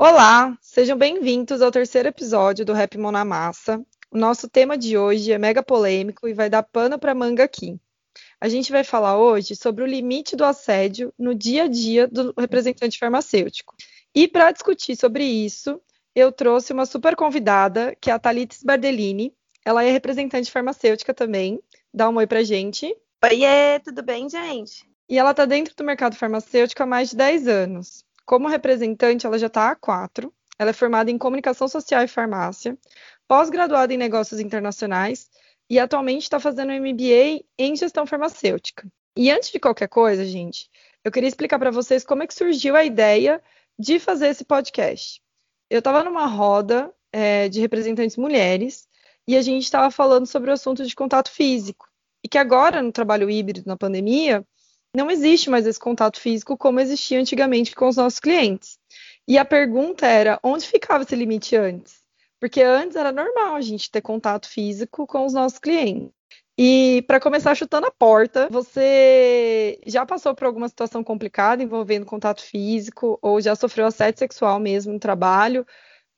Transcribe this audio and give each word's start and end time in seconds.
Olá, 0.00 0.56
sejam 0.62 0.96
bem-vindos 0.96 1.60
ao 1.60 1.72
terceiro 1.72 2.06
episódio 2.06 2.64
do 2.64 2.72
Rap 2.72 2.96
Mão 2.96 3.10
na 3.10 3.24
Massa. 3.24 3.84
O 4.12 4.16
nosso 4.16 4.48
tema 4.48 4.78
de 4.78 4.96
hoje 4.96 5.32
é 5.32 5.38
mega 5.38 5.60
polêmico 5.60 6.28
e 6.28 6.32
vai 6.32 6.48
dar 6.48 6.62
pano 6.62 6.96
para 6.96 7.16
manga 7.16 7.42
aqui. 7.42 7.76
A 8.40 8.48
gente 8.48 8.70
vai 8.70 8.84
falar 8.84 9.18
hoje 9.18 9.56
sobre 9.56 9.82
o 9.82 9.86
limite 9.86 10.36
do 10.36 10.44
assédio 10.44 11.12
no 11.18 11.34
dia 11.34 11.64
a 11.64 11.66
dia 11.66 12.06
do 12.06 12.32
representante 12.38 12.96
farmacêutico. 12.96 13.74
E 14.14 14.28
para 14.28 14.52
discutir 14.52 14.94
sobre 14.94 15.24
isso, 15.24 15.80
eu 16.14 16.30
trouxe 16.30 16.72
uma 16.72 16.86
super 16.86 17.16
convidada, 17.16 17.96
que 18.00 18.08
é 18.08 18.12
a 18.14 18.20
Thalites 18.20 18.62
Bardellini. 18.62 19.34
Ela 19.64 19.82
é 19.82 19.90
representante 19.90 20.48
farmacêutica 20.48 21.12
também. 21.12 21.60
Dá 21.92 22.08
um 22.08 22.14
oi 22.18 22.26
pra 22.28 22.44
gente. 22.44 22.96
Oiê, 23.24 23.80
tudo 23.80 24.04
bem, 24.04 24.30
gente? 24.30 24.88
E 25.08 25.18
ela 25.18 25.32
está 25.32 25.44
dentro 25.44 25.74
do 25.74 25.82
mercado 25.82 26.14
farmacêutico 26.14 26.84
há 26.84 26.86
mais 26.86 27.10
de 27.10 27.16
10 27.16 27.48
anos. 27.48 28.07
Como 28.28 28.46
representante, 28.46 29.24
ela 29.24 29.38
já 29.38 29.46
está 29.46 29.70
há 29.70 29.74
quatro. 29.74 30.30
Ela 30.58 30.68
é 30.68 30.74
formada 30.74 31.10
em 31.10 31.16
comunicação 31.16 31.66
social 31.66 32.04
e 32.04 32.08
farmácia, 32.08 32.76
pós-graduada 33.26 33.94
em 33.94 33.96
negócios 33.96 34.38
internacionais 34.38 35.30
e 35.70 35.78
atualmente 35.78 36.24
está 36.24 36.38
fazendo 36.38 36.70
MBA 36.74 37.42
em 37.58 37.74
gestão 37.74 38.04
farmacêutica. 38.04 38.86
E 39.16 39.30
antes 39.30 39.50
de 39.50 39.58
qualquer 39.58 39.88
coisa, 39.88 40.26
gente, 40.26 40.68
eu 41.02 41.10
queria 41.10 41.26
explicar 41.26 41.58
para 41.58 41.70
vocês 41.70 42.04
como 42.04 42.22
é 42.22 42.26
que 42.26 42.34
surgiu 42.34 42.76
a 42.76 42.84
ideia 42.84 43.42
de 43.78 43.98
fazer 43.98 44.28
esse 44.28 44.44
podcast. 44.44 45.22
Eu 45.70 45.78
estava 45.78 46.04
numa 46.04 46.26
roda 46.26 46.92
é, 47.10 47.48
de 47.48 47.60
representantes 47.60 48.18
mulheres 48.18 48.86
e 49.26 49.38
a 49.38 49.40
gente 49.40 49.62
estava 49.62 49.90
falando 49.90 50.26
sobre 50.26 50.50
o 50.50 50.52
assunto 50.52 50.84
de 50.84 50.94
contato 50.94 51.30
físico. 51.30 51.88
E 52.22 52.28
que 52.28 52.36
agora, 52.36 52.82
no 52.82 52.92
trabalho 52.92 53.30
híbrido, 53.30 53.62
na 53.64 53.76
pandemia, 53.76 54.46
não 54.94 55.10
existe 55.10 55.50
mais 55.50 55.66
esse 55.66 55.78
contato 55.78 56.20
físico 56.20 56.56
como 56.56 56.80
existia 56.80 57.20
antigamente 57.20 57.74
com 57.74 57.88
os 57.88 57.96
nossos 57.96 58.20
clientes. 58.20 58.78
E 59.26 59.36
a 59.36 59.44
pergunta 59.44 60.06
era: 60.06 60.38
onde 60.42 60.66
ficava 60.66 61.04
esse 61.04 61.14
limite 61.14 61.56
antes? 61.56 62.02
Porque 62.40 62.62
antes 62.62 62.96
era 62.96 63.12
normal 63.12 63.56
a 63.56 63.60
gente 63.60 63.90
ter 63.90 64.00
contato 64.00 64.48
físico 64.48 65.06
com 65.06 65.26
os 65.26 65.32
nossos 65.32 65.58
clientes. 65.58 66.10
E 66.60 67.04
para 67.06 67.20
começar 67.20 67.54
chutando 67.54 67.86
a 67.86 67.92
porta, 67.92 68.48
você 68.50 69.78
já 69.86 70.04
passou 70.04 70.34
por 70.34 70.44
alguma 70.44 70.68
situação 70.68 71.04
complicada 71.04 71.62
envolvendo 71.62 72.04
contato 72.04 72.42
físico 72.42 73.16
ou 73.22 73.40
já 73.40 73.54
sofreu 73.54 73.86
assédio 73.86 74.18
sexual 74.18 74.58
mesmo 74.58 74.92
no 74.92 74.98
trabalho? 74.98 75.64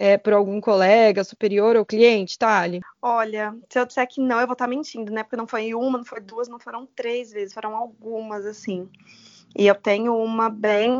É, 0.00 0.16
por 0.16 0.32
algum 0.32 0.62
colega 0.62 1.22
superior 1.22 1.76
ou 1.76 1.84
cliente, 1.84 2.38
Thali? 2.38 2.80
Olha, 3.02 3.54
se 3.68 3.78
eu 3.78 3.84
disser 3.84 4.08
que 4.08 4.18
não, 4.18 4.40
eu 4.40 4.46
vou 4.46 4.54
estar 4.54 4.66
mentindo, 4.66 5.12
né? 5.12 5.22
Porque 5.22 5.36
não 5.36 5.46
foi 5.46 5.74
uma, 5.74 5.98
não 5.98 6.04
foi 6.06 6.20
duas, 6.20 6.48
não 6.48 6.58
foram 6.58 6.86
três 6.86 7.30
vezes, 7.30 7.52
foram 7.52 7.76
algumas, 7.76 8.46
assim. 8.46 8.88
E 9.54 9.66
eu 9.66 9.74
tenho 9.74 10.16
uma 10.16 10.48
bem. 10.48 10.90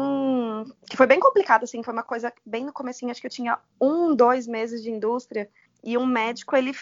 que 0.86 0.98
foi 0.98 1.06
bem 1.06 1.18
complicada, 1.18 1.64
assim, 1.64 1.82
foi 1.82 1.94
uma 1.94 2.02
coisa 2.02 2.30
bem 2.44 2.62
no 2.62 2.74
comecinho, 2.74 3.10
acho 3.10 3.22
que 3.22 3.26
eu 3.26 3.30
tinha 3.30 3.58
um, 3.80 4.14
dois 4.14 4.46
meses 4.46 4.82
de 4.82 4.90
indústria. 4.90 5.48
E 5.82 5.96
um 5.96 6.04
médico, 6.04 6.54
ele 6.54 6.72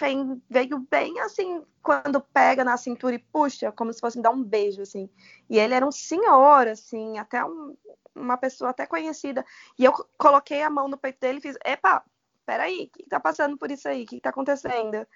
veio 0.51 0.85
bem 0.91 1.21
assim, 1.21 1.63
quando 1.81 2.21
pega 2.21 2.65
na 2.65 2.77
cintura 2.77 3.15
e 3.15 3.21
puxa, 3.21 3.71
como 3.71 3.93
se 3.93 4.01
fosse 4.01 4.21
dar 4.21 4.31
um 4.31 4.43
beijo, 4.43 4.83
assim. 4.83 5.09
E 5.49 5.57
ele 5.57 5.73
era 5.73 5.87
um 5.87 5.93
senhor, 5.93 6.67
assim, 6.67 7.17
até 7.17 7.45
um, 7.45 7.77
uma 8.19 8.37
pessoa 8.37 8.71
até 8.71 8.87
conhecida. 8.87 9.45
E 9.79 9.85
eu 9.85 9.93
coloquei 10.17 10.63
a 10.63 10.71
mão 10.71 10.89
no 10.89 10.99
peito 10.99 11.21
dele 11.21 11.39
e 11.39 11.43
fiz: 11.43 11.57
Epa, 11.65 12.05
peraí, 12.45 12.91
o 12.95 12.99
que 12.99 13.09
tá 13.09 13.21
passando 13.21 13.57
por 13.57 13.71
isso 13.71 13.89
aí? 13.89 14.05
O 14.05 14.07
que 14.07 14.21
tá 14.21 14.31
acontecendo? 14.31 15.07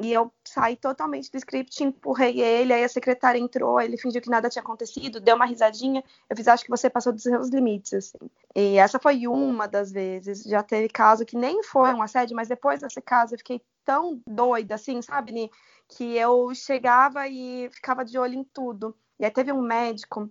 E 0.00 0.12
eu 0.12 0.32
saí 0.44 0.76
totalmente 0.76 1.30
do 1.30 1.38
script, 1.38 1.82
empurrei 1.82 2.40
ele, 2.40 2.72
aí 2.72 2.84
a 2.84 2.88
secretária 2.88 3.38
entrou, 3.38 3.80
ele 3.80 3.96
fingiu 3.96 4.22
que 4.22 4.30
nada 4.30 4.48
tinha 4.48 4.62
acontecido, 4.62 5.20
deu 5.20 5.34
uma 5.34 5.44
risadinha. 5.44 6.04
Eu 6.30 6.36
fiz, 6.36 6.46
acho 6.46 6.62
que 6.62 6.70
você 6.70 6.88
passou 6.88 7.12
dos 7.12 7.24
seus 7.24 7.48
limites, 7.48 7.92
assim. 7.94 8.30
E 8.54 8.78
essa 8.78 9.00
foi 9.00 9.26
uma 9.26 9.66
das 9.66 9.90
vezes. 9.90 10.44
Já 10.44 10.62
teve 10.62 10.88
caso 10.88 11.26
que 11.26 11.36
nem 11.36 11.64
foi 11.64 11.92
um 11.92 12.02
assédio, 12.02 12.36
mas 12.36 12.46
depois 12.46 12.80
desse 12.80 13.00
caso 13.00 13.34
eu 13.34 13.38
fiquei 13.38 13.60
tão 13.84 14.22
doida, 14.24 14.76
assim, 14.76 15.02
sabe, 15.02 15.50
Que 15.88 16.16
eu 16.16 16.54
chegava 16.54 17.26
e 17.26 17.68
ficava 17.72 18.04
de 18.04 18.16
olho 18.18 18.34
em 18.34 18.44
tudo. 18.44 18.94
E 19.18 19.24
aí 19.24 19.30
teve 19.32 19.52
um 19.52 19.62
médico 19.62 20.30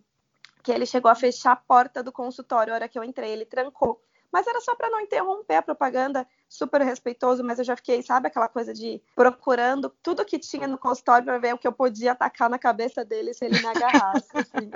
que 0.67 0.71
ele 0.73 0.85
chegou 0.85 1.09
a 1.09 1.15
fechar 1.15 1.53
a 1.53 1.55
porta 1.55 2.03
do 2.03 2.11
consultório 2.11 2.73
a 2.73 2.75
hora 2.75 2.89
que 2.89 2.99
eu 2.99 3.03
entrei, 3.03 3.31
ele 3.31 3.45
trancou. 3.45 4.01
Mas 4.29 4.45
era 4.45 4.59
só 4.59 4.75
para 4.75 4.89
não 4.89 4.99
interromper 4.99 5.55
a 5.55 5.61
propaganda, 5.61 6.27
super 6.49 6.81
respeitoso, 6.81 7.41
mas 7.41 7.57
eu 7.57 7.63
já 7.63 7.73
fiquei, 7.77 8.03
sabe, 8.03 8.27
aquela 8.27 8.49
coisa 8.49 8.73
de 8.73 9.01
procurando 9.15 9.89
tudo 10.03 10.25
que 10.25 10.37
tinha 10.37 10.67
no 10.67 10.77
consultório 10.77 11.23
para 11.23 11.37
ver 11.37 11.53
o 11.53 11.57
que 11.57 11.65
eu 11.65 11.71
podia 11.71 12.11
atacar 12.11 12.49
na 12.49 12.59
cabeça 12.59 13.05
dele 13.05 13.33
se 13.33 13.45
ele 13.45 13.57
me 13.61 13.65
agarrasse. 13.65 14.27
Assim. 14.33 14.69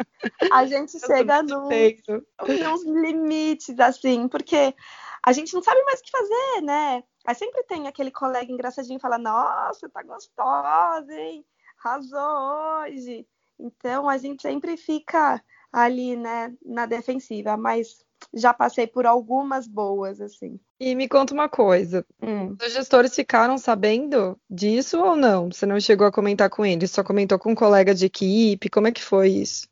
A 0.49 0.65
gente 0.65 0.97
chega 1.05 1.43
num, 1.43 1.67
nos 1.67 2.85
limites, 2.85 3.77
assim, 3.77 4.29
porque 4.29 4.73
a 5.21 5.33
gente 5.33 5.53
não 5.53 5.61
sabe 5.61 5.83
mais 5.83 5.99
o 5.99 6.03
que 6.03 6.09
fazer, 6.11 6.61
né? 6.61 7.03
Aí 7.27 7.35
sempre 7.35 7.63
tem 7.63 7.85
aquele 7.85 8.11
colega 8.11 8.49
engraçadinho 8.49 8.97
que 8.97 9.01
fala: 9.01 9.17
Nossa, 9.17 9.89
tá 9.89 10.01
gostosa, 10.03 11.13
hein? 11.13 11.45
Arrasou 11.83 12.85
hoje. 12.85 13.27
Então 13.61 14.09
a 14.09 14.17
gente 14.17 14.41
sempre 14.41 14.75
fica 14.75 15.41
ali, 15.71 16.15
né, 16.15 16.53
na 16.65 16.85
defensiva, 16.85 17.55
mas 17.55 18.03
já 18.33 18.53
passei 18.53 18.87
por 18.87 19.05
algumas 19.05 19.67
boas, 19.67 20.21
assim. 20.21 20.59
E 20.79 20.95
me 20.95 21.07
conta 21.07 21.33
uma 21.33 21.49
coisa: 21.49 22.05
hum. 22.21 22.55
os 22.61 22.73
gestores 22.73 23.15
ficaram 23.15 23.57
sabendo 23.57 24.39
disso 24.49 24.99
ou 24.99 25.15
não? 25.15 25.51
Você 25.51 25.65
não 25.65 25.79
chegou 25.79 26.07
a 26.07 26.11
comentar 26.11 26.49
com 26.49 26.65
eles, 26.65 26.91
só 26.91 27.03
comentou 27.03 27.39
com 27.39 27.51
um 27.51 27.55
colega 27.55 27.93
de 27.93 28.05
equipe? 28.05 28.69
Como 28.69 28.87
é 28.87 28.91
que 28.91 29.03
foi 29.03 29.29
isso? 29.29 29.69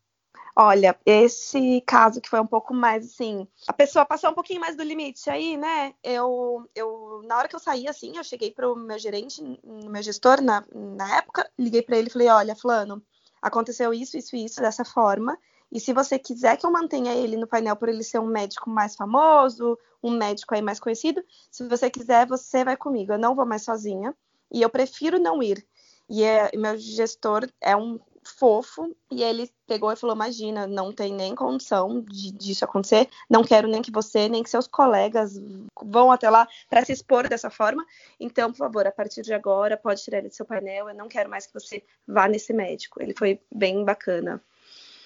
Olha, 0.56 0.98
esse 1.06 1.80
caso 1.86 2.20
que 2.20 2.28
foi 2.28 2.40
um 2.40 2.46
pouco 2.46 2.74
mais 2.74 3.06
assim, 3.06 3.46
a 3.68 3.72
pessoa 3.72 4.04
passou 4.04 4.30
um 4.30 4.34
pouquinho 4.34 4.60
mais 4.60 4.76
do 4.76 4.82
limite 4.82 5.30
aí, 5.30 5.56
né? 5.56 5.94
Eu, 6.02 6.68
eu 6.74 7.22
na 7.24 7.38
hora 7.38 7.48
que 7.48 7.54
eu 7.54 7.60
saí 7.60 7.88
assim, 7.88 8.16
eu 8.16 8.24
cheguei 8.24 8.50
pro 8.50 8.74
meu 8.76 8.98
gerente, 8.98 9.40
no 9.64 9.90
meu 9.90 10.02
gestor 10.02 10.42
na, 10.42 10.64
na 10.74 11.18
época, 11.18 11.48
liguei 11.58 11.82
para 11.82 11.96
ele 11.96 12.08
e 12.08 12.12
falei: 12.12 12.28
"Olha, 12.28 12.56
fulano, 12.56 13.02
aconteceu 13.40 13.94
isso, 13.94 14.18
isso 14.18 14.36
isso 14.36 14.60
dessa 14.60 14.84
forma. 14.84 15.38
E 15.70 15.78
se 15.78 15.92
você 15.92 16.18
quiser 16.18 16.56
que 16.56 16.66
eu 16.66 16.70
mantenha 16.70 17.14
ele 17.14 17.36
no 17.36 17.46
painel 17.46 17.76
por 17.76 17.88
ele 17.88 18.02
ser 18.02 18.18
um 18.18 18.26
médico 18.26 18.68
mais 18.68 18.96
famoso, 18.96 19.78
um 20.02 20.10
médico 20.10 20.54
aí 20.54 20.62
mais 20.62 20.80
conhecido, 20.80 21.22
se 21.50 21.66
você 21.68 21.88
quiser, 21.88 22.26
você 22.26 22.64
vai 22.64 22.76
comigo. 22.76 23.12
Eu 23.12 23.18
não 23.18 23.34
vou 23.34 23.46
mais 23.46 23.62
sozinha 23.62 24.14
e 24.50 24.62
eu 24.62 24.70
prefiro 24.70 25.18
não 25.18 25.42
ir. 25.42 25.64
E 26.08 26.24
é, 26.24 26.50
meu 26.56 26.76
gestor 26.76 27.48
é 27.60 27.76
um 27.76 28.00
fofo 28.24 28.94
e 29.10 29.22
ele 29.22 29.50
pegou 29.66 29.92
e 29.92 29.96
falou: 29.96 30.14
Imagina, 30.14 30.66
não 30.66 30.92
tem 30.92 31.12
nem 31.12 31.34
condição 31.34 32.00
de, 32.00 32.32
disso 32.32 32.64
acontecer. 32.64 33.08
Não 33.28 33.44
quero 33.44 33.68
nem 33.68 33.82
que 33.82 33.90
você, 33.90 34.28
nem 34.28 34.42
que 34.42 34.50
seus 34.50 34.66
colegas 34.66 35.40
vão 35.82 36.10
até 36.10 36.28
lá 36.28 36.48
para 36.68 36.84
se 36.84 36.92
expor 36.92 37.28
dessa 37.28 37.50
forma. 37.50 37.84
Então, 38.18 38.50
por 38.50 38.58
favor, 38.58 38.86
a 38.86 38.92
partir 38.92 39.22
de 39.22 39.32
agora, 39.32 39.76
pode 39.76 40.02
tirar 40.02 40.18
ele 40.18 40.28
do 40.28 40.34
seu 40.34 40.46
painel. 40.46 40.88
Eu 40.88 40.94
não 40.94 41.08
quero 41.08 41.30
mais 41.30 41.46
que 41.46 41.54
você 41.54 41.82
vá 42.06 42.28
nesse 42.28 42.52
médico. 42.52 43.02
Ele 43.02 43.14
foi 43.16 43.40
bem 43.54 43.84
bacana. 43.84 44.42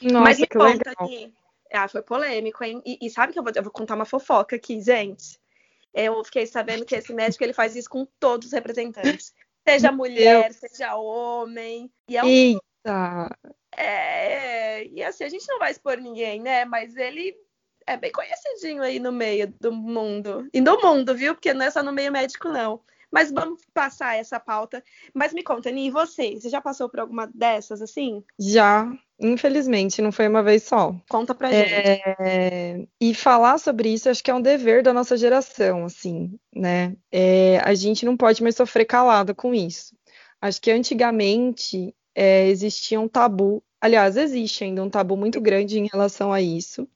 Nossa, 0.02 0.20
Mas 0.20 0.38
me 0.38 0.46
conta 0.46 0.90
aqui. 0.90 1.32
Ah, 1.72 1.88
foi 1.88 2.02
polêmico, 2.02 2.62
hein? 2.62 2.82
E, 2.84 2.98
e 3.02 3.10
sabe 3.10 3.32
que 3.32 3.38
eu 3.38 3.42
vou, 3.42 3.52
eu 3.54 3.62
vou, 3.62 3.72
contar 3.72 3.94
uma 3.94 4.04
fofoca 4.04 4.56
aqui, 4.56 4.80
gente. 4.80 5.38
Eu 5.92 6.24
fiquei 6.24 6.46
sabendo 6.46 6.84
que 6.84 6.94
esse 6.94 7.12
médico 7.12 7.42
ele 7.42 7.52
faz 7.52 7.74
isso 7.74 7.88
com 7.88 8.06
todos 8.18 8.48
os 8.48 8.52
representantes. 8.52 9.32
Seja 9.66 9.90
mulher, 9.90 10.52
seja 10.52 10.94
homem. 10.96 11.90
E 12.08 12.16
é 12.16 12.24
um... 12.24 12.28
Eita! 12.28 13.30
É, 13.76 14.84
e 14.86 15.02
assim, 15.02 15.24
a 15.24 15.28
gente 15.28 15.48
não 15.48 15.58
vai 15.58 15.70
expor 15.70 15.96
ninguém, 15.96 16.40
né? 16.40 16.64
Mas 16.64 16.96
ele 16.96 17.34
é 17.86 17.96
bem 17.96 18.12
conhecidinho 18.12 18.82
aí 18.82 18.98
no 18.98 19.10
meio 19.10 19.52
do 19.60 19.72
mundo. 19.72 20.48
E 20.52 20.60
no 20.60 20.80
mundo, 20.80 21.14
viu? 21.14 21.34
Porque 21.34 21.54
não 21.54 21.66
é 21.66 21.70
só 21.70 21.82
no 21.82 21.92
meio 21.92 22.12
médico, 22.12 22.48
não. 22.48 22.80
Mas 23.10 23.30
vamos 23.30 23.62
passar 23.72 24.16
essa 24.16 24.40
pauta. 24.40 24.82
Mas 25.12 25.32
me 25.32 25.42
conta, 25.42 25.70
Ni, 25.70 25.86
e 25.86 25.90
você? 25.90 26.34
Você 26.34 26.48
já 26.48 26.60
passou 26.60 26.88
por 26.88 27.00
alguma 27.00 27.26
dessas 27.28 27.80
assim? 27.80 28.24
Já, 28.38 28.90
infelizmente, 29.24 30.02
não 30.02 30.12
foi 30.12 30.28
uma 30.28 30.42
vez 30.42 30.64
só. 30.64 30.94
Conta 31.08 31.34
pra 31.34 31.52
é... 31.52 31.96
gente. 31.96 32.88
E 33.00 33.14
falar 33.14 33.58
sobre 33.58 33.88
isso, 33.92 34.08
acho 34.08 34.22
que 34.22 34.30
é 34.30 34.34
um 34.34 34.42
dever 34.42 34.82
da 34.82 34.92
nossa 34.92 35.16
geração, 35.16 35.84
assim, 35.84 36.38
né? 36.54 36.94
É... 37.10 37.58
A 37.64 37.74
gente 37.74 38.04
não 38.04 38.16
pode 38.16 38.42
mais 38.42 38.56
sofrer 38.56 38.84
calado 38.84 39.34
com 39.34 39.54
isso. 39.54 39.96
Acho 40.40 40.60
que 40.60 40.70
antigamente 40.70 41.94
é, 42.14 42.48
existia 42.48 43.00
um 43.00 43.08
tabu, 43.08 43.62
aliás, 43.80 44.16
existe 44.16 44.62
ainda 44.62 44.82
um 44.82 44.90
tabu 44.90 45.16
muito 45.16 45.40
grande 45.40 45.78
em 45.78 45.88
relação 45.90 46.32
a 46.32 46.40
isso. 46.40 46.86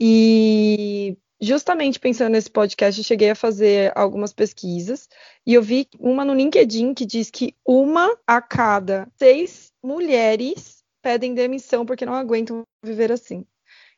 E 0.00 1.16
justamente 1.40 2.00
pensando 2.00 2.32
nesse 2.32 2.50
podcast, 2.50 3.00
eu 3.00 3.04
cheguei 3.04 3.30
a 3.30 3.34
fazer 3.34 3.92
algumas 3.94 4.32
pesquisas 4.32 5.08
e 5.46 5.54
eu 5.54 5.62
vi 5.62 5.86
uma 5.98 6.24
no 6.24 6.34
LinkedIn 6.34 6.94
que 6.94 7.06
diz 7.06 7.30
que 7.30 7.54
uma 7.64 8.16
a 8.26 8.40
cada 8.42 9.08
seis 9.16 9.72
mulheres 9.82 10.77
pedem 11.02 11.34
demissão 11.34 11.84
porque 11.86 12.06
não 12.06 12.14
aguentam 12.14 12.62
viver 12.82 13.12
assim. 13.12 13.44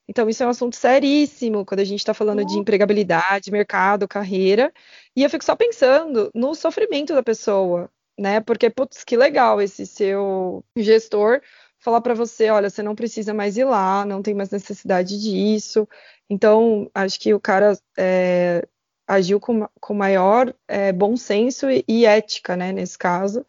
Então, 0.08 0.28
isso 0.28 0.42
é 0.42 0.46
um 0.46 0.50
assunto 0.50 0.74
seríssimo 0.74 1.64
quando 1.64 1.80
a 1.80 1.84
gente 1.84 2.00
está 2.00 2.12
falando 2.12 2.44
de 2.44 2.58
empregabilidade, 2.58 3.52
mercado, 3.52 4.08
carreira. 4.08 4.72
E 5.14 5.22
eu 5.22 5.30
fico 5.30 5.44
só 5.44 5.54
pensando 5.54 6.30
no 6.34 6.54
sofrimento 6.54 7.14
da 7.14 7.22
pessoa, 7.22 7.88
né? 8.18 8.40
Porque, 8.40 8.68
putz, 8.68 9.04
que 9.04 9.16
legal 9.16 9.62
esse 9.62 9.86
seu 9.86 10.64
gestor 10.76 11.40
falar 11.78 12.00
para 12.00 12.14
você, 12.14 12.50
olha, 12.50 12.68
você 12.68 12.82
não 12.82 12.94
precisa 12.94 13.32
mais 13.32 13.56
ir 13.56 13.64
lá, 13.64 14.04
não 14.04 14.20
tem 14.22 14.34
mais 14.34 14.50
necessidade 14.50 15.20
disso. 15.20 15.88
Então, 16.28 16.90
acho 16.94 17.18
que 17.18 17.32
o 17.32 17.40
cara 17.40 17.78
é, 17.96 18.66
agiu 19.06 19.40
com, 19.40 19.66
com 19.80 19.94
maior 19.94 20.54
é, 20.68 20.92
bom 20.92 21.16
senso 21.16 21.70
e, 21.70 21.84
e, 21.88 22.04
ética, 22.04 22.56
né, 22.56 22.72
nesse 22.72 22.98
caso. 22.98 23.44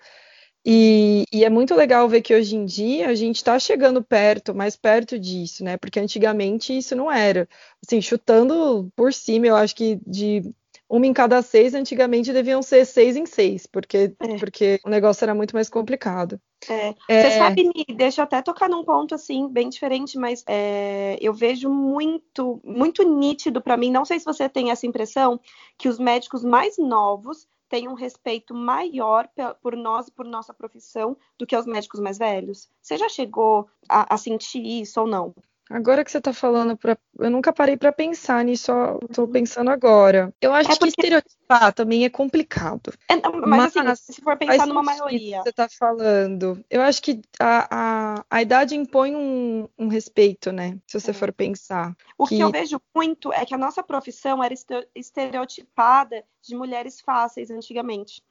E, 0.65 1.23
e, 1.33 1.43
é 1.43 1.49
muito 1.49 1.73
legal 1.73 2.07
ver 2.07 2.21
que 2.21 2.35
hoje 2.35 2.55
em 2.55 2.65
dia 2.65 3.09
a 3.09 3.15
gente 3.15 3.37
está 3.37 3.57
chegando 3.57 4.03
perto, 4.03 4.53
mais 4.53 4.75
perto 4.75 5.17
disso, 5.17 5.63
né? 5.63 5.75
Porque 5.75 5.99
antigamente 5.99 6.77
isso 6.77 6.95
não 6.95 7.11
era. 7.11 7.49
Assim, 7.83 7.99
chutando 7.99 8.91
por 8.95 9.11
cima, 9.11 9.47
eu 9.47 9.55
acho 9.55 9.75
que 9.75 9.99
de 10.05 10.53
uma 10.91 11.07
em 11.07 11.13
cada 11.13 11.41
seis, 11.41 11.73
antigamente 11.73 12.33
deviam 12.33 12.61
ser 12.61 12.85
seis 12.85 13.15
em 13.15 13.25
seis, 13.25 13.65
porque, 13.65 14.13
é. 14.19 14.37
porque 14.37 14.77
o 14.85 14.89
negócio 14.89 15.23
era 15.23 15.33
muito 15.33 15.55
mais 15.55 15.69
complicado. 15.69 16.39
É. 16.69 16.93
É... 17.07 17.21
Você 17.23 17.37
sabe, 17.37 17.63
Ni, 17.63 17.85
deixa 17.95 18.19
eu 18.19 18.23
até 18.23 18.41
tocar 18.41 18.69
num 18.69 18.83
ponto 18.83 19.15
assim, 19.15 19.47
bem 19.47 19.69
diferente, 19.69 20.17
mas 20.17 20.43
é, 20.45 21.17
eu 21.21 21.33
vejo 21.33 21.69
muito, 21.69 22.59
muito 22.61 23.03
nítido 23.03 23.61
para 23.61 23.77
mim, 23.77 23.89
não 23.89 24.03
sei 24.03 24.19
se 24.19 24.25
você 24.25 24.49
tem 24.49 24.69
essa 24.69 24.85
impressão, 24.85 25.39
que 25.77 25.87
os 25.87 25.97
médicos 25.97 26.43
mais 26.43 26.77
novos 26.77 27.47
têm 27.71 27.87
um 27.87 27.93
respeito 27.93 28.53
maior 28.53 29.29
por 29.61 29.77
nós 29.77 30.09
e 30.09 30.11
por 30.11 30.25
nossa 30.25 30.53
profissão 30.53 31.15
do 31.37 31.47
que 31.47 31.55
os 31.55 31.65
médicos 31.65 32.01
mais 32.01 32.17
velhos. 32.17 32.69
Você 32.81 32.97
já 32.97 33.07
chegou 33.07 33.69
a, 33.87 34.13
a 34.13 34.17
sentir 34.17 34.61
isso 34.61 34.99
ou 34.99 35.07
não? 35.07 35.33
Agora 35.71 36.03
que 36.03 36.11
você 36.11 36.17
está 36.17 36.33
falando, 36.33 36.75
pra... 36.75 36.97
eu 37.19 37.29
nunca 37.29 37.53
parei 37.53 37.77
para 37.77 37.91
pensar 37.91 38.43
nisso, 38.43 38.65
só 38.65 38.99
estou 39.09 39.27
pensando 39.27 39.69
agora. 39.69 40.33
Eu 40.41 40.53
acho 40.53 40.71
é 40.71 40.75
porque... 40.75 40.91
que 40.93 41.01
estereotipar 41.01 41.73
também 41.73 42.03
é 42.03 42.09
complicado. 42.09 42.93
É, 43.09 43.15
mas, 43.15 43.73
mas 43.73 43.87
assim, 43.87 44.13
se 44.13 44.21
for 44.21 44.37
pensar 44.37 44.67
numa 44.67 44.83
maioria. 44.83 45.37
Que 45.37 45.43
você 45.43 45.49
está 45.49 45.69
falando. 45.69 46.63
Eu 46.69 46.81
acho 46.81 47.01
que 47.01 47.21
a, 47.39 47.67
a, 47.69 48.25
a 48.29 48.41
idade 48.41 48.75
impõe 48.75 49.15
um, 49.15 49.67
um 49.77 49.87
respeito, 49.87 50.51
né? 50.51 50.77
Se 50.85 50.99
você 50.99 51.11
é. 51.11 51.13
for 51.13 51.31
pensar. 51.31 51.95
O 52.17 52.27
que... 52.27 52.35
que 52.35 52.41
eu 52.41 52.51
vejo 52.51 52.81
muito 52.93 53.31
é 53.31 53.45
que 53.45 53.53
a 53.53 53.57
nossa 53.57 53.81
profissão 53.81 54.43
era 54.43 54.53
estereotipada 54.93 56.23
de 56.41 56.55
mulheres 56.55 56.99
fáceis 56.99 57.49
antigamente 57.49 58.21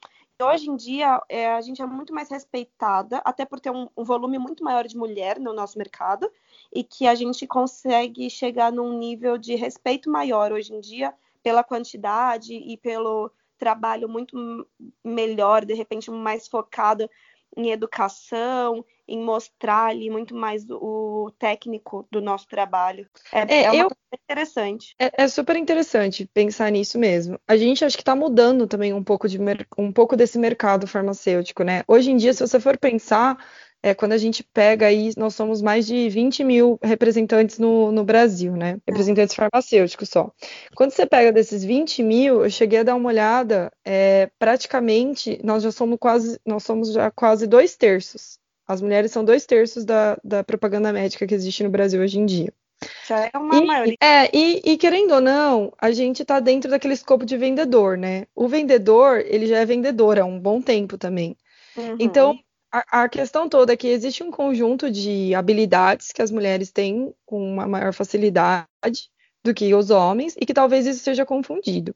hoje 0.43 0.71
em 0.71 0.77
dia 0.77 1.23
é, 1.29 1.53
a 1.53 1.61
gente 1.61 1.83
é 1.83 1.87
muito 1.87 2.15
mais 2.15 2.31
respeitada, 2.31 3.21
até 3.25 3.45
por 3.45 3.61
ter 3.61 3.71
um, 3.71 3.89
um, 3.97 4.05
volume 4.05 4.39
muito 4.39 4.63
maior 4.63 4.87
de 4.87 4.97
mulher 4.97 5.39
no 5.39 5.53
nosso 5.53 5.79
mercado, 5.79 6.31
e 6.73 6.85
que 6.85 7.07
a 7.07 7.15
gente 7.15 7.47
consegue 7.47 8.29
chegar 8.31 8.73
num 8.73 8.99
nível 8.99 9.37
de 9.37 9.55
respeito 9.55 10.11
maior 10.11 10.53
hoje 10.53 10.73
em 10.73 10.81
dia 10.81 11.15
pela 11.43 11.65
quantidade 11.65 12.55
e 12.55 12.77
pelo 12.77 13.31
trabalho 13.59 14.09
muito 14.09 14.67
melhor, 15.05 15.65
de 15.65 15.75
repente 15.75 16.11
mais 16.11 16.49
focado 16.49 17.09
em 17.57 17.71
educação, 17.71 18.85
em 19.11 19.21
mostrar 19.21 19.87
ali 19.87 20.09
muito 20.09 20.35
mais 20.35 20.65
o 20.71 21.33
técnico 21.39 22.07
do 22.11 22.21
nosso 22.21 22.47
trabalho. 22.47 23.09
É, 23.33 23.41
é, 23.41 23.63
é 23.65 23.73
uma 23.73 23.83
eu, 23.83 23.89
coisa 23.89 24.23
interessante. 24.25 24.95
É, 24.99 25.25
é, 25.25 25.29
super 25.29 25.57
interessante 25.57 26.31
pensar 26.33 26.71
nisso 26.71 26.99
mesmo. 26.99 27.39
A 27.47 27.57
gente 27.57 27.85
acho 27.85 27.97
que 27.97 28.03
está 28.03 28.15
mudando 28.15 28.67
também 28.67 28.93
um 28.95 29.03
pouco, 29.03 29.29
de 29.29 29.39
um 29.77 29.93
pouco 29.93 30.17
desse 30.17 30.39
mercado 30.39 30.87
farmacêutico, 30.87 31.65
né? 31.65 31.83
Hoje 31.89 32.11
em 32.11 32.17
dia, 32.17 32.33
se 32.33 32.41
você 32.41 32.61
for 32.61 32.79
pensar, 32.79 33.37
é, 33.83 33.95
quando 33.95 34.13
a 34.13 34.19
gente 34.19 34.43
pega 34.43 34.87
aí, 34.87 35.11
nós 35.17 35.35
somos 35.35 35.63
mais 35.63 35.87
de 35.87 36.09
20 36.09 36.45
mil 36.45 36.79
representantes 36.83 37.59
no, 37.59 37.91
no 37.91 38.05
Brasil, 38.05 38.55
né? 38.55 38.79
Representantes 38.87 39.35
farmacêuticos 39.35 40.09
só. 40.09 40.31
Quando 40.75 40.91
você 40.93 41.07
pega 41.07 41.33
desses 41.33 41.65
20 41.65 42.03
mil, 42.03 42.45
eu 42.45 42.51
cheguei 42.51 42.81
a 42.81 42.83
dar 42.83 42.95
uma 42.95 43.09
olhada, 43.09 43.73
é, 43.85 44.31
praticamente 44.39 45.41
nós 45.43 45.63
já 45.63 45.73
somos 45.73 45.99
quase, 45.99 46.39
nós 46.45 46.63
somos 46.63 46.93
já 46.93 47.11
quase 47.11 47.47
dois 47.47 47.77
terços. 47.77 48.40
As 48.71 48.81
mulheres 48.81 49.11
são 49.11 49.25
dois 49.25 49.45
terços 49.47 49.85
da, 49.85 50.17
da 50.23 50.45
propaganda 50.45 50.93
médica 50.93 51.27
que 51.27 51.35
existe 51.35 51.65
no 51.65 51.71
Brasil 51.71 52.01
hoje 52.01 52.21
em 52.21 52.25
dia. 52.25 52.53
Já 53.09 53.27
é 53.27 53.31
uma 53.35 53.57
e, 53.57 53.67
maioria. 53.67 53.97
É, 54.01 54.31
e, 54.33 54.63
e, 54.65 54.77
querendo 54.77 55.15
ou 55.15 55.21
não, 55.21 55.73
a 55.77 55.91
gente 55.91 56.23
está 56.23 56.39
dentro 56.39 56.71
daquele 56.71 56.95
escopo 56.95 57.27
de 57.27 57.37
vendedor, 57.37 57.99
né? 57.99 58.27
O 58.33 58.47
vendedor, 58.47 59.25
ele 59.27 59.49
já 59.49 59.59
é 59.59 59.67
vendedor 59.67 60.21
há 60.21 60.25
um 60.25 60.39
bom 60.39 60.63
tempo 60.63 60.97
também. 60.97 61.37
Uhum. 61.77 61.97
Então, 61.99 62.39
a, 62.71 63.03
a, 63.03 63.09
questão 63.09 63.49
toda 63.49 63.73
é 63.73 63.77
que 63.77 63.89
existe 63.89 64.23
um 64.23 64.31
conjunto 64.31 64.89
de 64.89 65.35
habilidades 65.35 66.13
que 66.13 66.23
as 66.23 66.31
mulheres 66.31 66.71
têm 66.71 67.13
com 67.27 67.43
uma 67.43 67.67
maior 67.67 67.93
facilidade 67.93 68.69
do 69.45 69.53
que 69.53 69.75
os 69.75 69.91
homens 69.91 70.37
e 70.41 70.47
que 70.47 70.55
talvez 70.55 70.87
isso 70.87 71.03
seja 71.03 71.27
confundido. 71.27 71.93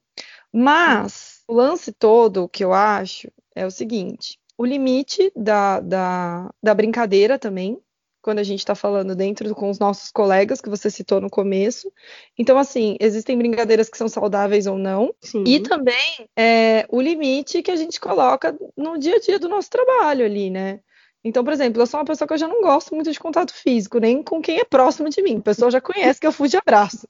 Mas 0.51 1.41
o 1.47 1.53
lance 1.53 1.93
todo 1.93 2.49
que 2.49 2.65
eu 2.65 2.73
acho 2.73 3.31
é 3.55 3.65
o 3.65 3.71
seguinte: 3.71 4.37
o 4.57 4.65
limite 4.65 5.31
da, 5.35 5.79
da, 5.79 6.53
da 6.61 6.73
brincadeira 6.73 7.37
também 7.37 7.79
quando 8.25 8.39
a 8.39 8.43
gente 8.43 8.57
está 8.57 8.73
falando 8.73 9.15
dentro 9.15 9.53
com 9.53 9.69
os 9.69 9.77
nossos 9.77 10.09
colegas, 10.09 10.59
que 10.59 10.67
você 10.67 10.89
citou 10.89 11.21
no 11.21 11.29
começo. 11.29 11.93
Então, 12.35 12.57
assim, 12.57 12.97
existem 12.99 13.37
brincadeiras 13.37 13.87
que 13.87 13.99
são 13.99 14.09
saudáveis 14.09 14.65
ou 14.65 14.79
não. 14.79 15.13
Sim. 15.21 15.43
E 15.45 15.59
também 15.59 16.27
é, 16.35 16.87
o 16.89 16.99
limite 16.99 17.61
que 17.61 17.69
a 17.69 17.75
gente 17.75 17.99
coloca 17.99 18.57
no 18.75 18.97
dia 18.97 19.17
a 19.17 19.19
dia 19.19 19.37
do 19.37 19.47
nosso 19.47 19.69
trabalho 19.69 20.25
ali, 20.25 20.49
né? 20.49 20.79
Então, 21.23 21.43
por 21.43 21.53
exemplo, 21.53 21.79
eu 21.79 21.85
sou 21.85 21.99
uma 21.99 22.05
pessoa 22.05 22.27
que 22.27 22.33
eu 22.33 22.37
já 22.39 22.47
não 22.47 22.63
gosto 22.63 22.95
muito 22.95 23.11
de 23.11 23.19
contato 23.19 23.53
físico, 23.53 23.99
nem 23.99 24.23
com 24.23 24.41
quem 24.41 24.57
é 24.57 24.63
próximo 24.63 25.07
de 25.07 25.21
mim. 25.21 25.37
A 25.37 25.41
pessoa 25.41 25.69
já 25.69 25.79
conhece 25.79 26.19
que 26.19 26.25
eu 26.25 26.31
fui 26.31 26.47
de 26.47 26.57
abraço. 26.57 27.07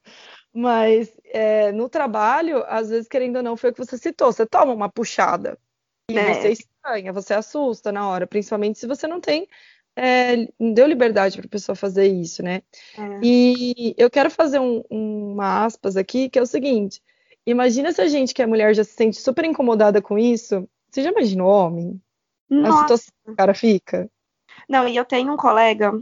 Mas 0.53 1.09
é, 1.25 1.71
no 1.71 1.88
trabalho, 1.88 2.62
às 2.68 2.89
vezes, 2.89 3.07
querendo 3.07 3.38
ou 3.38 3.44
não, 3.44 3.56
foi 3.56 3.69
o 3.69 3.74
que 3.74 3.86
você 3.86 3.98
citou. 3.98 4.33
Você 4.33 4.45
toma 4.45 4.74
uma 4.74 4.89
puxada 4.89 5.57
e 6.09 6.18
é. 6.18 6.33
você 6.33 6.53
estranha, 6.85 7.11
você 7.11 7.33
assusta 7.33 7.91
na 7.91 8.07
hora, 8.07 8.27
principalmente 8.27 8.79
se 8.79 8.87
você 8.87 9.07
não 9.07 9.19
tem 9.19 9.47
é, 9.95 10.47
deu 10.73 10.85
liberdade 10.85 11.37
para 11.37 11.47
a 11.47 11.49
pessoa 11.49 11.75
fazer 11.75 12.07
isso, 12.07 12.43
né? 12.43 12.61
É. 12.97 13.19
E 13.23 13.95
eu 13.97 14.09
quero 14.09 14.29
fazer 14.29 14.59
um, 14.59 14.83
uma 14.89 15.63
aspas 15.65 15.95
aqui, 15.95 16.29
que 16.29 16.37
é 16.37 16.41
o 16.41 16.45
seguinte: 16.45 17.01
imagina 17.45 17.91
se 17.93 18.01
a 18.01 18.07
gente, 18.07 18.33
que 18.33 18.41
é 18.41 18.45
mulher, 18.45 18.75
já 18.75 18.83
se 18.83 18.91
sente 18.91 19.17
super 19.17 19.45
incomodada 19.45 20.01
com 20.01 20.17
isso. 20.17 20.67
Você 20.89 21.01
já 21.01 21.12
imaginou 21.12 21.48
homem? 21.48 22.01
Nossa. 22.50 22.77
A 22.77 22.81
situação 22.81 23.13
que 23.24 23.31
o 23.31 23.36
cara 23.36 23.53
fica? 23.53 24.10
Não, 24.67 24.86
e 24.86 24.95
eu 24.98 25.05
tenho 25.05 25.31
um 25.31 25.38
colega 25.38 25.93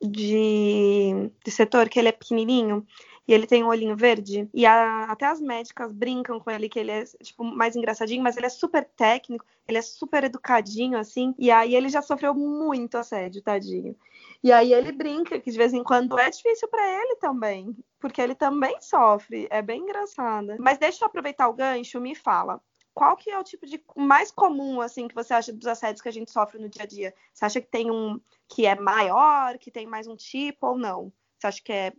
de, 0.00 1.30
de 1.44 1.50
setor 1.50 1.88
que 1.88 1.98
ele 1.98 2.08
é 2.08 2.12
pequenininho 2.12 2.86
e 3.26 3.32
ele 3.32 3.46
tem 3.46 3.64
um 3.64 3.68
olhinho 3.68 3.96
verde. 3.96 4.48
E 4.52 4.66
a, 4.66 5.04
até 5.04 5.26
as 5.26 5.40
médicas 5.40 5.92
brincam 5.92 6.38
com 6.38 6.50
ele 6.50 6.68
que 6.68 6.78
ele 6.78 6.90
é, 6.90 7.04
tipo, 7.22 7.42
mais 7.42 7.74
engraçadinho, 7.74 8.22
mas 8.22 8.36
ele 8.36 8.46
é 8.46 8.50
super 8.50 8.84
técnico, 8.84 9.44
ele 9.66 9.78
é 9.78 9.82
super 9.82 10.24
educadinho, 10.24 10.98
assim. 10.98 11.34
E 11.38 11.50
aí 11.50 11.74
ele 11.74 11.88
já 11.88 12.02
sofreu 12.02 12.34
muito 12.34 12.96
assédio, 12.96 13.42
tadinho. 13.42 13.96
E 14.42 14.52
aí 14.52 14.72
ele 14.72 14.92
brinca 14.92 15.40
que 15.40 15.50
de 15.50 15.56
vez 15.56 15.72
em 15.72 15.82
quando 15.82 16.18
é 16.18 16.28
difícil 16.28 16.68
para 16.68 16.86
ele 16.86 17.16
também, 17.16 17.74
porque 17.98 18.20
ele 18.20 18.34
também 18.34 18.76
sofre. 18.80 19.46
É 19.50 19.62
bem 19.62 19.82
engraçado. 19.82 20.56
Mas 20.58 20.78
deixa 20.78 21.02
eu 21.02 21.06
aproveitar 21.06 21.48
o 21.48 21.54
gancho, 21.54 22.00
me 22.00 22.14
fala 22.14 22.60
qual 22.94 23.16
que 23.16 23.28
é 23.28 23.38
o 23.38 23.42
tipo 23.42 23.66
de 23.66 23.82
mais 23.96 24.30
comum 24.30 24.80
assim 24.80 25.08
que 25.08 25.14
você 25.14 25.34
acha 25.34 25.52
dos 25.52 25.66
assédios 25.66 26.00
que 26.00 26.08
a 26.08 26.12
gente 26.12 26.30
sofre 26.30 26.60
no 26.60 26.68
dia 26.68 26.84
a 26.84 26.86
dia? 26.86 27.14
Você 27.32 27.44
acha 27.44 27.60
que 27.60 27.66
tem 27.66 27.90
um 27.90 28.20
que 28.48 28.66
é 28.66 28.78
maior, 28.78 29.58
que 29.58 29.70
tem 29.70 29.84
mais 29.84 30.06
um 30.06 30.14
tipo 30.14 30.68
ou 30.68 30.78
não? 30.78 31.12
Você 31.36 31.46
acha 31.48 31.62
que 31.62 31.72
é 31.72 31.92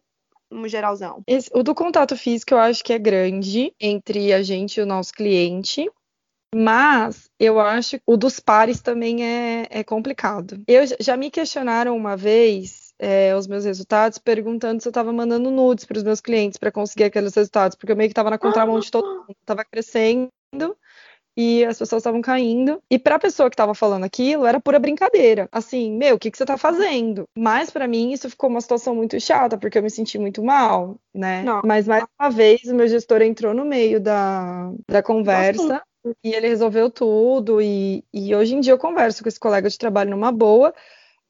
no 0.56 0.68
geralzão? 0.68 1.22
Esse, 1.28 1.50
o 1.54 1.62
do 1.62 1.76
contato 1.76 2.16
físico 2.16 2.54
eu 2.54 2.60
acho 2.60 2.84
que 2.84 2.94
é 2.94 3.00
grande 3.00 3.74
entre 3.80 4.34
a 4.34 4.42
gente 4.42 4.78
e 4.78 4.84
o 4.84 4.86
nosso 4.86 5.14
cliente. 5.14 5.90
Mas 6.58 7.30
eu 7.38 7.60
acho 7.60 7.98
que 7.98 8.04
o 8.08 8.16
dos 8.16 8.40
pares 8.40 8.80
também 8.82 9.26
é, 9.26 9.68
é 9.70 9.84
complicado. 9.84 10.62
Eu 10.66 10.84
já 11.02 11.18
me 11.18 11.30
questionaram 11.30 11.98
uma 11.98 12.16
vez 12.16 12.94
é, 12.98 13.36
os 13.36 13.46
meus 13.46 13.66
resultados, 13.66 14.18
perguntando 14.18 14.82
se 14.82 14.88
eu 14.88 14.92
estava 14.92 15.12
mandando 15.12 15.52
nudes 15.52 15.84
para 15.84 15.98
os 15.98 16.04
meus 16.04 16.22
clientes 16.22 16.58
para 16.58 16.72
conseguir 16.72 17.04
aqueles 17.04 17.36
resultados, 17.36 17.76
porque 17.76 17.92
eu 17.92 17.96
meio 17.98 18.08
que 18.08 18.14
estava 18.14 18.30
na 18.30 18.38
contramão 18.38 18.80
de 18.80 18.90
todo 18.90 19.06
mundo, 19.06 19.36
estava 19.42 19.66
crescendo 19.66 20.30
e 21.36 21.66
as 21.66 21.78
pessoas 21.78 22.02
estavam 22.02 22.22
caindo. 22.22 22.82
E 22.90 22.98
para 22.98 23.16
a 23.16 23.20
pessoa 23.20 23.50
que 23.50 23.54
estava 23.54 23.74
falando 23.74 24.04
aquilo, 24.04 24.46
era 24.46 24.60
pura 24.60 24.80
brincadeira. 24.80 25.48
Assim, 25.52 25.92
meu, 25.92 26.16
o 26.16 26.20
que, 26.20 26.32
que 26.32 26.38
você 26.38 26.44
está 26.44 26.58
fazendo? 26.58 27.28
Mas 27.38 27.70
para 27.70 27.88
mim 27.88 28.12
isso 28.12 28.30
ficou 28.30 28.50
uma 28.50 28.62
situação 28.62 28.96
muito 28.96 29.20
chata, 29.20 29.58
porque 29.58 29.78
eu 29.78 29.84
me 29.84 29.90
senti 29.90 30.18
muito 30.18 30.44
mal, 30.44 30.98
né? 31.14 31.44
Não. 31.44 31.62
Mas 31.66 31.88
mais 31.88 32.06
uma 32.20 32.30
vez 32.30 32.64
o 32.64 32.76
meu 32.76 32.88
gestor 32.88 33.22
entrou 33.22 33.54
no 33.54 33.66
meio 33.66 34.00
da, 34.00 34.72
da 34.90 35.04
conversa. 35.04 35.82
E 36.24 36.36
ele 36.36 36.48
resolveu 36.48 36.92
tudo, 36.92 37.60
e, 37.60 38.04
e 38.14 38.36
hoje 38.36 38.54
em 38.54 38.60
dia 38.60 38.74
eu 38.74 38.78
converso 38.78 39.24
com 39.24 39.28
esse 39.28 39.40
colega 39.40 39.68
de 39.68 39.76
trabalho 39.76 40.12
numa 40.12 40.32
boa, 40.32 40.72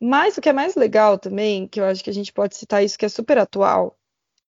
mas 0.01 0.37
o 0.37 0.41
que 0.41 0.49
é 0.49 0.53
mais 0.53 0.75
legal 0.75 1.17
também, 1.17 1.65
que 1.65 1.79
eu 1.79 1.85
acho 1.85 2.03
que 2.03 2.09
a 2.09 2.13
gente 2.13 2.33
pode 2.33 2.57
citar 2.57 2.83
isso, 2.83 2.97
que 2.97 3.05
é 3.05 3.09
super 3.09 3.37
atual, 3.37 3.97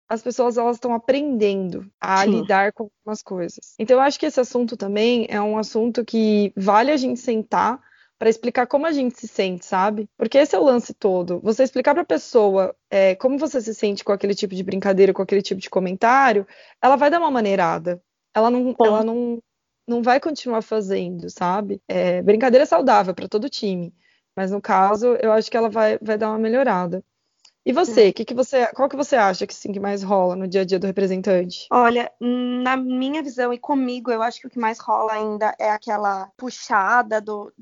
as 0.08 0.22
pessoas 0.22 0.56
elas 0.56 0.76
estão 0.76 0.94
aprendendo 0.94 1.90
a 2.00 2.24
Sim. 2.24 2.40
lidar 2.40 2.72
com 2.72 2.84
algumas 2.84 3.22
coisas. 3.22 3.74
Então 3.78 3.96
eu 3.96 4.00
acho 4.00 4.18
que 4.18 4.26
esse 4.26 4.40
assunto 4.40 4.76
também 4.76 5.26
é 5.28 5.40
um 5.40 5.58
assunto 5.58 6.04
que 6.04 6.52
vale 6.56 6.90
a 6.90 6.96
gente 6.96 7.20
sentar 7.20 7.80
para 8.18 8.30
explicar 8.30 8.66
como 8.66 8.86
a 8.86 8.92
gente 8.92 9.18
se 9.18 9.28
sente, 9.28 9.66
sabe? 9.66 10.08
Porque 10.16 10.38
esse 10.38 10.54
é 10.54 10.58
o 10.58 10.64
lance 10.64 10.94
todo. 10.94 11.38
Você 11.40 11.62
explicar 11.62 11.92
para 11.92 12.02
a 12.02 12.06
pessoa 12.06 12.74
é, 12.90 13.14
como 13.14 13.38
você 13.38 13.60
se 13.60 13.74
sente 13.74 14.02
com 14.02 14.12
aquele 14.12 14.34
tipo 14.34 14.54
de 14.54 14.62
brincadeira, 14.62 15.12
com 15.12 15.22
aquele 15.22 15.42
tipo 15.42 15.60
de 15.60 15.68
comentário, 15.68 16.46
ela 16.80 16.96
vai 16.96 17.10
dar 17.10 17.18
uma 17.18 17.30
maneirada. 17.30 18.00
Ela 18.34 18.50
não, 18.50 18.74
ela 18.80 19.04
não, 19.04 19.38
não 19.86 20.02
vai 20.02 20.18
continuar 20.18 20.62
fazendo, 20.62 21.28
sabe? 21.28 21.80
É, 21.86 22.22
brincadeira 22.22 22.64
saudável 22.64 23.14
para 23.14 23.28
todo 23.28 23.50
time. 23.50 23.92
Mas 24.34 24.50
no 24.50 24.60
caso, 24.60 25.14
eu 25.20 25.32
acho 25.32 25.50
que 25.50 25.56
ela 25.56 25.68
vai, 25.68 25.98
vai 26.00 26.16
dar 26.16 26.30
uma 26.30 26.38
melhorada. 26.38 27.02
E 27.66 27.72
você, 27.72 28.12
que 28.12 28.24
que 28.24 28.32
você, 28.32 28.64
qual 28.68 28.88
que 28.88 28.94
você 28.94 29.16
acha 29.16 29.44
que 29.44 29.52
sim 29.52 29.72
que 29.72 29.80
mais 29.80 30.00
rola 30.00 30.36
no 30.36 30.46
dia 30.46 30.60
a 30.60 30.64
dia 30.64 30.78
do 30.78 30.86
representante? 30.86 31.66
Olha, 31.68 32.12
na 32.20 32.76
minha 32.76 33.20
visão 33.24 33.52
e 33.52 33.58
comigo, 33.58 34.08
eu 34.12 34.22
acho 34.22 34.40
que 34.40 34.46
o 34.46 34.50
que 34.50 34.56
mais 34.56 34.78
rola 34.78 35.14
ainda 35.14 35.52
é 35.58 35.68
aquela 35.68 36.30
puxada 36.36 37.20
do 37.20 37.52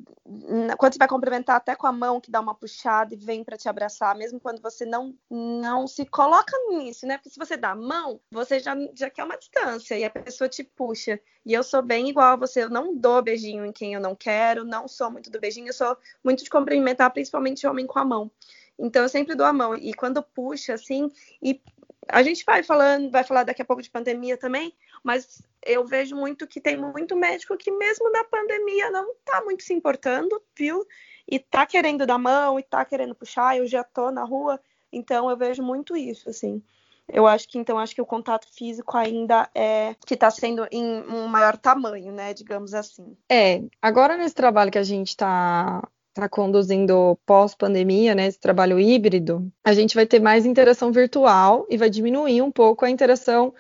quando 0.77 0.93
você 0.93 0.99
vai 0.99 1.09
cumprimentar 1.09 1.57
até 1.57 1.75
com 1.75 1.87
a 1.87 1.93
mão 1.93 2.21
que 2.21 2.31
dá 2.31 2.39
uma 2.39 2.55
puxada 2.55 3.15
e 3.15 3.17
vem 3.17 3.43
para 3.43 3.57
te 3.57 3.67
abraçar, 3.67 4.15
mesmo 4.15 4.39
quando 4.39 4.61
você 4.61 4.85
não 4.85 5.15
não 5.31 5.87
se 5.87 6.05
coloca 6.05 6.53
nisso, 6.69 7.07
né? 7.07 7.17
Porque 7.17 7.31
se 7.31 7.39
você 7.39 7.57
dá 7.57 7.71
a 7.71 7.77
mão, 7.77 8.21
você 8.31 8.61
já 8.61 8.77
já 8.95 9.09
quer 9.09 9.25
uma 9.25 9.39
distância 9.39 9.99
e 9.99 10.05
a 10.05 10.11
pessoa 10.11 10.51
te 10.51 10.63
puxa. 10.63 11.19
E 11.47 11.55
eu 11.55 11.63
sou 11.63 11.81
bem 11.81 12.11
igual 12.11 12.35
a 12.35 12.37
você, 12.37 12.65
eu 12.65 12.71
não 12.71 12.95
dou 12.95 13.23
beijinho 13.23 13.65
em 13.65 13.73
quem 13.73 13.95
eu 13.95 14.01
não 14.01 14.15
quero, 14.15 14.65
não 14.67 14.87
sou 14.87 15.11
muito 15.11 15.31
do 15.31 15.41
beijinho, 15.41 15.69
eu 15.69 15.75
sou 15.75 15.97
muito 16.23 16.45
de 16.45 16.51
cumprimentar 16.51 17.11
principalmente 17.11 17.67
homem 17.67 17.87
com 17.87 17.99
a 17.99 18.05
mão. 18.05 18.31
Então 18.79 19.03
eu 19.03 19.09
sempre 19.09 19.35
dou 19.35 19.47
a 19.47 19.53
mão. 19.53 19.77
E 19.77 19.95
quando 19.95 20.23
puxa, 20.23 20.75
assim, 20.75 21.11
e 21.43 21.61
a 22.09 22.23
gente 22.23 22.45
vai 22.45 22.63
falando, 22.63 23.11
vai 23.11 23.25
falar 23.25 23.45
daqui 23.45 23.63
a 23.63 23.65
pouco 23.65 23.83
de 23.83 23.91
pandemia 23.91 24.37
também, 24.37 24.75
mas 25.03 25.43
eu 25.65 25.85
vejo 25.85 26.17
muito 26.17 26.47
que 26.47 26.61
tem 26.61 26.77
muito 26.77 27.17
médico 27.17 27.57
que 27.57 27.71
mesmo 27.71 28.11
na 28.11 28.25
pandemia 28.25 28.91
não 28.91 29.13
está 29.13 29.43
muito 29.43 29.63
se 29.63 29.73
importando, 29.73 30.41
viu? 30.57 30.85
E 31.27 31.39
tá 31.39 31.65
querendo 31.65 32.07
dar 32.07 32.19
mão 32.19 32.59
e 32.59 32.63
tá 32.63 32.85
querendo 32.85 33.15
puxar, 33.15 33.57
eu 33.57 33.67
já 33.67 33.83
tô 33.83 34.11
na 34.11 34.25
rua, 34.25 34.61
então 34.93 35.31
eu 35.31 35.37
vejo 35.37 35.63
muito 35.63 35.97
isso, 35.97 36.29
assim. 36.29 36.63
Eu 37.07 37.27
acho 37.27 37.49
que 37.49 37.59
então 37.59 37.79
acho 37.79 37.95
que 37.95 38.01
o 38.01 38.07
contato 38.07 38.47
físico 38.51 38.97
ainda 38.97 39.49
é 39.55 39.95
que 40.07 40.15
está 40.15 40.31
sendo 40.31 40.67
em 40.71 41.03
um 41.03 41.27
maior 41.27 41.57
tamanho, 41.57 42.13
né, 42.13 42.33
digamos 42.33 42.73
assim. 42.73 43.17
É, 43.31 43.63
agora 43.81 44.17
nesse 44.17 44.35
trabalho 44.35 44.71
que 44.71 44.79
a 44.79 44.83
gente 44.83 45.09
está 45.09 45.87
está 46.15 46.29
conduzindo 46.29 47.19
pós-pandemia, 47.27 48.15
né, 48.15 48.27
esse 48.27 48.39
trabalho 48.39 48.79
híbrido, 48.79 49.53
a 49.65 49.75
gente 49.75 49.97
vai 49.97 50.07
ter 50.07 50.21
mais 50.21 50.47
interação 50.47 50.93
virtual 50.93 51.67
e 51.69 51.77
vai 51.77 51.91
diminuir 51.91 52.41
um 52.41 52.53
pouco 52.53 52.85
a 52.85 52.91
interação 52.91 53.53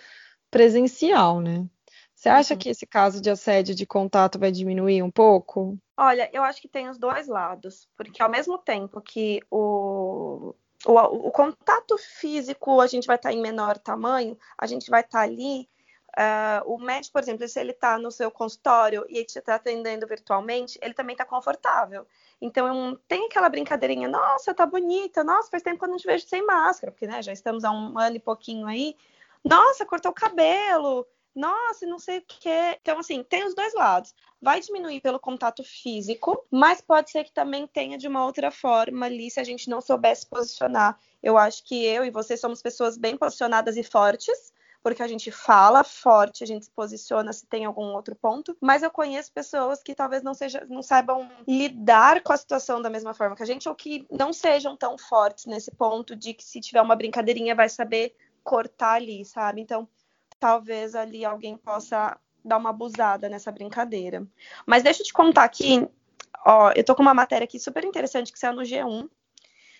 presencial, 0.51 1.41
né? 1.41 1.67
Você 2.15 2.29
acha 2.29 2.55
uhum. 2.55 2.59
que 2.59 2.69
esse 2.71 2.87
caso 2.87 3.21
de 3.21 3.29
assédio 3.29 3.75
de 3.75 3.85
contato 3.85 4.39
vai 4.39 4.53
diminuir 4.53 5.03
um 5.03 5.11
pouco? 5.11 5.77
Olha, 5.97 6.31
eu 6.33 6.45
acho 6.45 6.63
que 6.63 6.69
tem 6.69 6.89
os 6.89 6.97
dois 6.97 7.27
lados, 7.27 7.89
porque 7.97 8.23
ao 8.23 8.31
mesmo 8.31 8.57
tempo 8.57 9.01
que 9.01 9.41
o, 9.51 10.55
o, 10.87 10.93
o 10.93 11.31
contato 11.33 11.99
físico 11.99 12.81
a 12.81 12.87
gente 12.87 13.07
vai 13.07 13.17
estar 13.17 13.33
em 13.33 13.43
menor 13.43 13.77
tamanho, 13.79 14.39
a 14.57 14.67
gente 14.67 14.89
vai 14.89 15.01
estar 15.01 15.21
ali 15.21 15.69
Uh, 16.17 16.63
o 16.73 16.79
médico, 16.79 17.15
por 17.15 17.23
exemplo, 17.23 17.47
se 17.49 17.59
ele 17.59 17.73
está 17.73 17.99
no 17.99 18.09
seu 18.09 18.31
consultório 18.31 19.05
e 19.09 19.25
te 19.25 19.41
está 19.41 19.57
atendendo 19.57 20.07
virtualmente, 20.07 20.79
ele 20.81 20.95
também 20.95 21.15
está 21.15 21.25
confortável. 21.25 22.07
Então, 22.45 23.01
tem 23.09 23.25
aquela 23.25 23.49
brincadeirinha, 23.49 24.07
nossa, 24.07 24.53
tá 24.53 24.67
bonita, 24.67 25.25
nossa, 25.25 25.49
faz 25.51 25.63
tempo 25.63 25.79
que 25.79 25.85
eu 25.87 25.89
não 25.89 25.97
te 25.97 26.07
vejo 26.07 26.27
sem 26.27 26.45
máscara, 26.45 26.93
porque 26.93 27.07
né, 27.07 27.23
já 27.23 27.33
estamos 27.33 27.65
há 27.65 27.71
um 27.71 27.99
ano 27.99 28.17
e 28.17 28.21
pouquinho 28.21 28.67
aí. 28.67 28.95
Nossa, 29.43 29.87
cortou 29.87 30.11
o 30.11 30.15
cabelo, 30.15 31.07
nossa, 31.35 31.87
não 31.87 31.99
sei 31.99 32.19
o 32.19 32.25
quê. 32.27 32.79
Então, 32.83 32.99
assim, 32.99 33.23
tem 33.23 33.47
os 33.47 33.55
dois 33.55 33.73
lados. 33.73 34.15
Vai 34.43 34.61
diminuir 34.61 35.01
pelo 35.01 35.19
contato 35.19 35.65
físico, 35.65 36.45
mas 36.51 36.83
pode 36.83 37.11
ser 37.11 37.25
que 37.25 37.33
também 37.33 37.67
tenha 37.67 37.97
de 37.97 38.07
uma 38.07 38.27
outra 38.27 38.51
forma 38.51 39.07
ali, 39.07 39.31
se 39.31 39.41
a 39.41 39.45
gente 39.45 39.71
não 39.71 39.81
soubesse 39.81 40.27
posicionar. 40.27 40.99
Eu 41.23 41.39
acho 41.39 41.65
que 41.65 41.83
eu 41.83 42.05
e 42.05 42.11
você 42.11 42.37
somos 42.37 42.61
pessoas 42.61 42.99
bem 42.99 43.17
posicionadas 43.17 43.79
e 43.79 43.83
fortes 43.83 44.53
porque 44.85 45.03
a 45.03 45.09
gente 45.09 45.31
fala 45.31 45.83
forte, 45.83 46.45
a 46.45 46.47
gente 46.47 46.67
se 46.67 46.71
posiciona 46.71 47.33
se 47.33 47.47
tem 47.47 47.65
algum 47.65 47.95
outro 47.95 48.15
ponto, 48.15 48.55
mas 48.61 48.83
eu 48.83 48.91
conheço 48.91 49.33
pessoas 49.33 49.83
que 49.83 49.95
talvez 49.95 50.23
não 50.23 50.35
seja, 50.35 50.67
não 50.69 50.83
saibam 50.83 51.27
lidar 51.49 52.23
com 52.23 52.35
a 52.35 52.37
situação 52.37 52.83
da 52.83 52.91
mesma 52.91 53.15
forma 53.15 53.35
que 53.35 53.43
a 53.43 53.47
gente 53.47 53.67
ou 53.67 53.75
que 53.75 54.07
não 54.11 54.31
sejam 54.31 54.77
tão 54.77 54.99
fortes 54.99 55.47
nesse 55.47 55.71
ponto 55.71 56.15
de 56.15 56.35
que 56.35 56.45
se 56.45 56.61
tiver 56.61 56.83
uma 56.83 56.95
brincadeirinha 56.95 57.55
vai 57.55 57.71
saber 57.71 58.15
cortar 58.43 58.97
ali, 58.97 59.25
sabe? 59.25 59.63
Então, 59.63 59.89
talvez 60.39 60.95
ali 60.95 61.25
alguém 61.25 61.57
possa 61.57 62.21
dar 62.45 62.59
uma 62.59 62.69
abusada 62.69 63.27
nessa 63.27 63.51
brincadeira. 63.51 64.27
Mas 64.67 64.83
deixa 64.83 65.01
eu 65.01 65.07
te 65.07 65.15
contar 65.15 65.45
aqui, 65.45 65.89
ó, 66.45 66.73
eu 66.77 66.85
tô 66.85 66.95
com 66.95 67.01
uma 67.01 67.15
matéria 67.15 67.47
aqui 67.47 67.59
super 67.59 67.85
interessante 67.85 68.31
que 68.31 68.39
saiu 68.39 68.53
no 68.53 68.63
G1, 68.63 69.09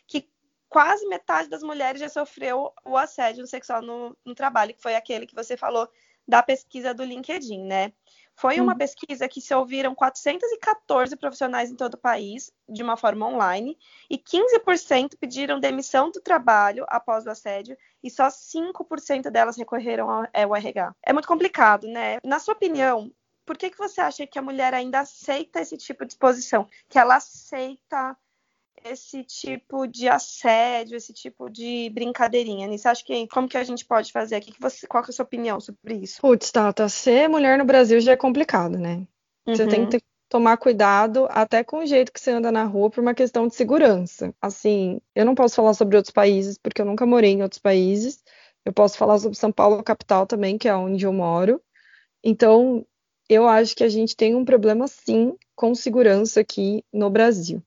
que 0.07 0.27
quase 0.75 1.07
metade 1.07 1.49
das 1.49 1.63
mulheres 1.63 2.01
já 2.01 2.09
sofreu 2.09 2.73
o 2.85 2.97
assédio 2.97 3.47
sexual 3.47 3.81
no, 3.81 4.17
no 4.25 4.35
trabalho, 4.35 4.75
que 4.75 4.83
foi 4.83 4.97
aquele 4.97 5.25
que 5.25 5.35
você 5.35 5.57
falou 5.57 5.89
da 6.27 6.43
pesquisa 6.43 6.93
do 6.93 7.05
LinkedIn, 7.05 7.63
né? 7.63 7.93
Foi 8.35 8.59
uma 8.59 8.73
uhum. 8.73 8.79
pesquisa 8.79 9.29
que 9.29 9.41
se 9.41 9.55
ouviram 9.55 9.95
414 9.95 11.15
profissionais 11.15 11.71
em 11.71 11.77
todo 11.77 11.95
o 11.95 11.99
país, 11.99 12.51
de 12.69 12.83
uma 12.83 12.97
forma 12.97 13.25
online, 13.25 13.79
e 14.11 14.19
15% 14.19 15.17
pediram 15.17 15.61
demissão 15.61 16.11
do 16.11 16.21
trabalho 16.21 16.85
após 16.89 17.25
o 17.25 17.31
assédio, 17.31 17.79
e 18.03 18.11
só 18.11 18.27
5% 18.27 19.31
delas 19.31 19.57
recorreram 19.57 20.11
ao, 20.11 20.25
ao 20.25 20.57
RH. 20.57 20.93
É 21.05 21.13
muito 21.13 21.29
complicado, 21.29 21.87
né? 21.87 22.19
Na 22.25 22.41
sua 22.41 22.55
opinião, 22.55 23.13
por 23.47 23.57
que, 23.57 23.71
que 23.71 23.79
você 23.79 24.01
acha 24.01 24.27
que 24.27 24.41
a 24.41 24.43
mulher 24.43 24.75
ainda 24.75 24.99
aceita 24.99 25.61
esse 25.61 25.77
tipo 25.77 26.05
de 26.05 26.15
exposição? 26.15 26.67
Que 26.89 26.99
ela 26.99 27.15
aceita 27.15 28.17
esse 28.85 29.25
tipo 29.25 29.87
de 29.87 30.09
assédio, 30.09 30.97
esse 30.97 31.13
tipo 31.13 31.49
de 31.49 31.91
brincadeirinha 31.91 32.67
nisso? 32.67 32.89
Acho 32.89 33.05
que 33.05 33.27
como 33.29 33.49
que 33.49 33.57
a 33.57 33.65
gente 33.65 33.85
pode 33.85 34.13
fazer 34.13 34.37
aqui? 34.37 34.53
Que 34.53 34.61
você, 34.61 34.87
qual 34.87 35.03
é 35.03 35.09
a 35.09 35.13
sua 35.13 35.25
opinião 35.25 35.59
sobre 35.59 35.95
isso? 35.95 36.21
Putz, 36.21 36.51
Tata, 36.51 36.89
ser 36.89 37.29
mulher 37.29 37.57
no 37.59 37.65
Brasil 37.65 37.99
já 38.01 38.13
é 38.13 38.17
complicado, 38.17 38.79
né? 38.79 39.07
Uhum. 39.47 39.55
Você 39.55 39.67
tem 39.67 39.81
uhum. 39.81 39.89
que 39.89 39.99
ter, 39.99 40.05
tomar 40.29 40.57
cuidado 40.59 41.27
até 41.31 41.65
com 41.65 41.79
o 41.79 41.87
jeito 41.87 42.13
que 42.13 42.21
você 42.21 42.31
anda 42.31 42.53
na 42.53 42.65
rua 42.65 42.91
por 42.91 43.01
uma 43.01 43.15
questão 43.15 43.49
de 43.49 43.55
segurança. 43.55 44.35
Assim, 44.41 45.01
eu 45.15 45.25
não 45.25 45.35
posso 45.35 45.57
falar 45.57 45.75
sobre 45.75 45.97
outros 45.97 46.13
países 46.13 46.59
porque 46.59 46.83
eu 46.83 46.87
nunca 46.87 47.07
morei 47.07 47.33
em 47.33 47.43
outros 47.43 47.61
países. 47.61 48.23
Eu 48.65 48.73
posso 48.73 48.97
falar 48.99 49.19
sobre 49.19 49.39
São 49.39 49.53
Paulo 49.53 49.83
capital 49.83 50.27
também, 50.27 50.59
que 50.59 50.69
é 50.69 50.75
onde 50.75 51.05
eu 51.05 51.13
moro. 51.13 51.61
Então, 52.23 52.87
eu 53.29 53.47
acho 53.47 53.77
que 53.77 53.85
a 53.85 53.89
gente 53.89 54.17
tem 54.17 54.35
um 54.35 54.45
problema 54.45 54.89
sim 54.89 55.37
com 55.55 55.75
segurança 55.75 56.41
aqui 56.41 56.83
no 56.93 57.11
Brasil. 57.11 57.63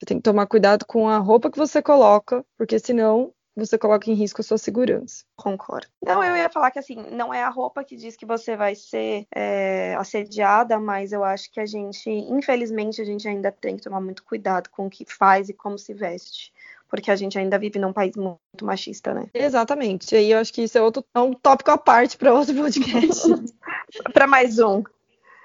Você 0.00 0.06
tem 0.06 0.16
que 0.16 0.22
tomar 0.22 0.46
cuidado 0.46 0.86
com 0.86 1.06
a 1.08 1.18
roupa 1.18 1.50
que 1.50 1.58
você 1.58 1.82
coloca, 1.82 2.42
porque 2.56 2.78
senão 2.78 3.34
você 3.54 3.76
coloca 3.76 4.10
em 4.10 4.14
risco 4.14 4.40
a 4.40 4.44
sua 4.44 4.56
segurança. 4.56 5.24
Concordo. 5.36 5.88
Não, 6.02 6.24
eu 6.24 6.34
ia 6.36 6.48
falar 6.48 6.70
que 6.70 6.78
assim, 6.78 6.96
não 7.10 7.34
é 7.34 7.42
a 7.42 7.50
roupa 7.50 7.84
que 7.84 7.96
diz 7.96 8.16
que 8.16 8.24
você 8.24 8.56
vai 8.56 8.74
ser 8.74 9.26
é, 9.34 9.94
assediada, 9.96 10.80
mas 10.80 11.12
eu 11.12 11.22
acho 11.22 11.52
que 11.52 11.60
a 11.60 11.66
gente, 11.66 12.08
infelizmente, 12.08 13.02
a 13.02 13.04
gente 13.04 13.28
ainda 13.28 13.52
tem 13.52 13.76
que 13.76 13.82
tomar 13.82 14.00
muito 14.00 14.24
cuidado 14.24 14.70
com 14.70 14.86
o 14.86 14.90
que 14.90 15.04
faz 15.04 15.50
e 15.50 15.52
como 15.52 15.78
se 15.78 15.92
veste. 15.92 16.50
Porque 16.88 17.10
a 17.10 17.16
gente 17.16 17.38
ainda 17.38 17.58
vive 17.58 17.78
num 17.78 17.92
país 17.92 18.16
muito 18.16 18.64
machista, 18.64 19.12
né? 19.12 19.26
Exatamente. 19.34 20.14
E 20.14 20.18
aí 20.18 20.30
eu 20.32 20.38
acho 20.38 20.52
que 20.52 20.62
isso 20.62 20.78
é 20.78 20.82
outro 20.82 21.04
é 21.14 21.20
um 21.20 21.34
tópico 21.34 21.70
à 21.70 21.78
parte 21.78 22.16
para 22.16 22.32
outro 22.32 22.54
podcast. 22.54 23.28
para 24.14 24.26
mais 24.26 24.58
um. 24.58 24.82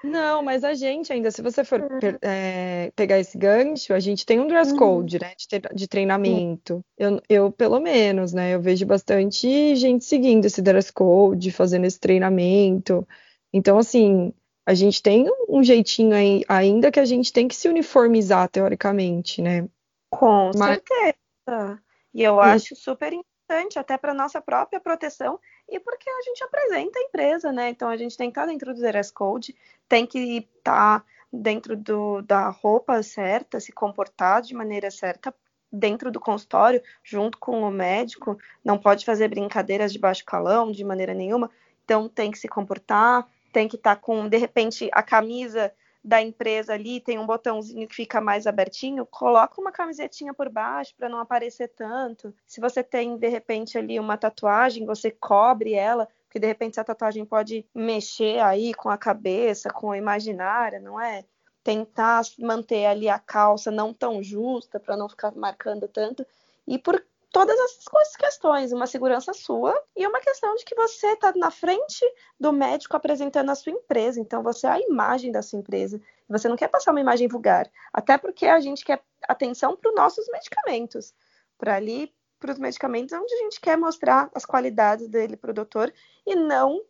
Não, 0.06 0.42
mas 0.42 0.62
a 0.62 0.72
gente 0.74 1.12
ainda, 1.12 1.30
se 1.30 1.42
você 1.42 1.64
for 1.64 1.80
é, 2.22 2.92
pegar 2.94 3.18
esse 3.18 3.36
gancho, 3.36 3.92
a 3.92 4.00
gente 4.00 4.24
tem 4.24 4.38
um 4.38 4.46
dress 4.46 4.72
uhum. 4.72 4.78
code, 4.78 5.18
né, 5.20 5.32
de, 5.36 5.74
de 5.74 5.88
treinamento. 5.88 6.80
Eu, 6.96 7.20
eu, 7.28 7.52
pelo 7.52 7.80
menos, 7.80 8.32
né, 8.32 8.54
eu 8.54 8.60
vejo 8.60 8.86
bastante 8.86 9.74
gente 9.74 10.04
seguindo 10.04 10.44
esse 10.44 10.62
dress 10.62 10.92
code, 10.92 11.50
fazendo 11.50 11.84
esse 11.86 11.98
treinamento. 11.98 13.06
Então, 13.52 13.78
assim, 13.78 14.32
a 14.64 14.74
gente 14.74 15.02
tem 15.02 15.26
um 15.48 15.62
jeitinho 15.62 16.14
aí, 16.14 16.42
ainda 16.48 16.90
que 16.90 17.00
a 17.00 17.04
gente 17.04 17.32
tem 17.32 17.48
que 17.48 17.54
se 17.54 17.68
uniformizar, 17.68 18.48
teoricamente, 18.48 19.42
né? 19.42 19.68
Com 20.10 20.50
mas... 20.56 20.80
certeza. 20.86 21.80
E 22.14 22.22
eu 22.22 22.40
acho 22.40 22.74
super 22.74 23.12
importante, 23.12 23.35
até 23.78 23.96
para 23.96 24.12
nossa 24.12 24.40
própria 24.40 24.80
proteção 24.80 25.38
e 25.68 25.78
porque 25.78 26.08
a 26.08 26.22
gente 26.22 26.42
apresenta 26.42 26.98
a 26.98 27.02
empresa, 27.02 27.52
né? 27.52 27.70
Então 27.70 27.88
a 27.88 27.96
gente 27.96 28.16
tem 28.16 28.30
que 28.30 28.38
estar 28.38 28.46
dentro 28.46 28.74
do 28.74 28.80
dress 28.80 29.12
code, 29.12 29.54
tem 29.88 30.06
que 30.06 30.38
estar 30.58 31.04
dentro 31.32 31.76
do, 31.76 32.22
da 32.22 32.48
roupa 32.48 33.02
certa, 33.02 33.60
se 33.60 33.72
comportar 33.72 34.42
de 34.42 34.54
maneira 34.54 34.90
certa 34.90 35.34
dentro 35.70 36.10
do 36.10 36.20
consultório, 36.20 36.82
junto 37.02 37.38
com 37.38 37.62
o 37.62 37.70
médico, 37.70 38.38
não 38.64 38.78
pode 38.78 39.04
fazer 39.04 39.28
brincadeiras 39.28 39.92
de 39.92 39.98
baixo 39.98 40.24
calão 40.24 40.70
de 40.70 40.84
maneira 40.84 41.12
nenhuma, 41.12 41.50
então 41.84 42.08
tem 42.08 42.30
que 42.30 42.38
se 42.38 42.48
comportar, 42.48 43.26
tem 43.52 43.68
que 43.68 43.76
estar 43.76 43.96
com, 43.96 44.28
de 44.28 44.36
repente, 44.36 44.88
a 44.92 45.02
camisa 45.02 45.72
da 46.06 46.22
empresa 46.22 46.72
ali 46.72 47.00
tem 47.00 47.18
um 47.18 47.26
botãozinho 47.26 47.88
que 47.88 47.96
fica 47.96 48.20
mais 48.20 48.46
abertinho, 48.46 49.04
coloca 49.04 49.60
uma 49.60 49.72
camisetinha 49.72 50.32
por 50.32 50.48
baixo 50.48 50.94
para 50.96 51.08
não 51.08 51.18
aparecer 51.18 51.66
tanto. 51.74 52.32
Se 52.46 52.60
você 52.60 52.80
tem 52.80 53.18
de 53.18 53.28
repente 53.28 53.76
ali 53.76 53.98
uma 53.98 54.16
tatuagem, 54.16 54.86
você 54.86 55.10
cobre 55.10 55.74
ela, 55.74 56.06
porque 56.22 56.38
de 56.38 56.46
repente 56.46 56.74
essa 56.74 56.84
tatuagem 56.84 57.24
pode 57.24 57.66
mexer 57.74 58.38
aí 58.38 58.72
com 58.72 58.88
a 58.88 58.96
cabeça, 58.96 59.68
com 59.68 59.90
a 59.90 59.98
imaginária, 59.98 60.78
não 60.78 61.00
é? 61.00 61.24
Tentar 61.64 62.22
manter 62.38 62.86
ali 62.86 63.08
a 63.08 63.18
calça 63.18 63.72
não 63.72 63.92
tão 63.92 64.22
justa 64.22 64.78
para 64.78 64.96
não 64.96 65.08
ficar 65.08 65.32
marcando 65.32 65.88
tanto. 65.88 66.24
E 66.68 66.78
por 66.78 67.04
todas 67.36 67.60
essas 67.60 68.16
questões, 68.16 68.72
uma 68.72 68.86
segurança 68.86 69.34
sua 69.34 69.78
e 69.94 70.06
uma 70.06 70.20
questão 70.20 70.54
de 70.56 70.64
que 70.64 70.74
você 70.74 71.08
está 71.08 71.34
na 71.36 71.50
frente 71.50 72.02
do 72.40 72.50
médico 72.50 72.96
apresentando 72.96 73.50
a 73.50 73.54
sua 73.54 73.72
empresa, 73.72 74.18
então 74.18 74.42
você 74.42 74.66
é 74.66 74.70
a 74.70 74.80
imagem 74.80 75.30
da 75.30 75.42
sua 75.42 75.58
empresa. 75.58 76.00
Você 76.30 76.48
não 76.48 76.56
quer 76.56 76.68
passar 76.68 76.92
uma 76.92 77.00
imagem 77.00 77.28
vulgar, 77.28 77.70
até 77.92 78.16
porque 78.16 78.46
a 78.46 78.58
gente 78.58 78.82
quer 78.82 79.02
atenção 79.28 79.76
para 79.76 79.90
os 79.90 79.94
nossos 79.94 80.26
medicamentos, 80.32 81.12
para 81.58 81.76
ali 81.76 82.10
para 82.40 82.52
os 82.52 82.58
medicamentos 82.58 83.12
onde 83.12 83.34
a 83.34 83.38
gente 83.38 83.60
quer 83.60 83.76
mostrar 83.76 84.30
as 84.34 84.46
qualidades 84.46 85.06
dele 85.06 85.36
para 85.36 85.50
o 85.50 85.54
doutor 85.54 85.92
e 86.26 86.34
não 86.34 86.80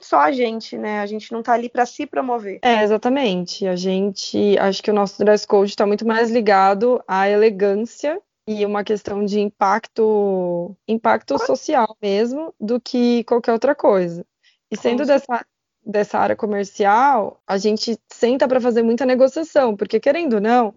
só 0.00 0.20
a 0.20 0.32
gente, 0.32 0.78
né? 0.78 1.00
A 1.00 1.06
gente 1.06 1.30
não 1.30 1.40
está 1.40 1.52
ali 1.52 1.68
para 1.68 1.84
se 1.84 2.06
promover. 2.06 2.58
É, 2.62 2.82
exatamente. 2.82 3.66
A 3.66 3.76
gente, 3.76 4.56
acho 4.58 4.82
que 4.82 4.90
o 4.90 4.94
nosso 4.94 5.22
dress 5.22 5.46
code 5.46 5.72
está 5.72 5.84
muito 5.84 6.06
mais 6.06 6.30
ligado 6.30 7.04
à 7.06 7.28
elegância 7.28 8.18
e 8.46 8.64
uma 8.66 8.82
questão 8.82 9.24
de 9.24 9.40
impacto, 9.40 10.76
impacto 10.86 11.38
social 11.38 11.96
mesmo, 12.02 12.54
do 12.58 12.80
que 12.80 13.24
qualquer 13.24 13.52
outra 13.52 13.74
coisa. 13.74 14.24
E 14.70 14.76
sendo 14.76 15.04
dessa, 15.04 15.44
dessa 15.84 16.18
área 16.18 16.36
comercial, 16.36 17.40
a 17.46 17.58
gente 17.58 17.98
senta 18.12 18.46
para 18.48 18.60
fazer 18.60 18.82
muita 18.82 19.04
negociação, 19.06 19.76
porque 19.76 20.00
querendo 20.00 20.34
ou 20.34 20.40
não, 20.40 20.74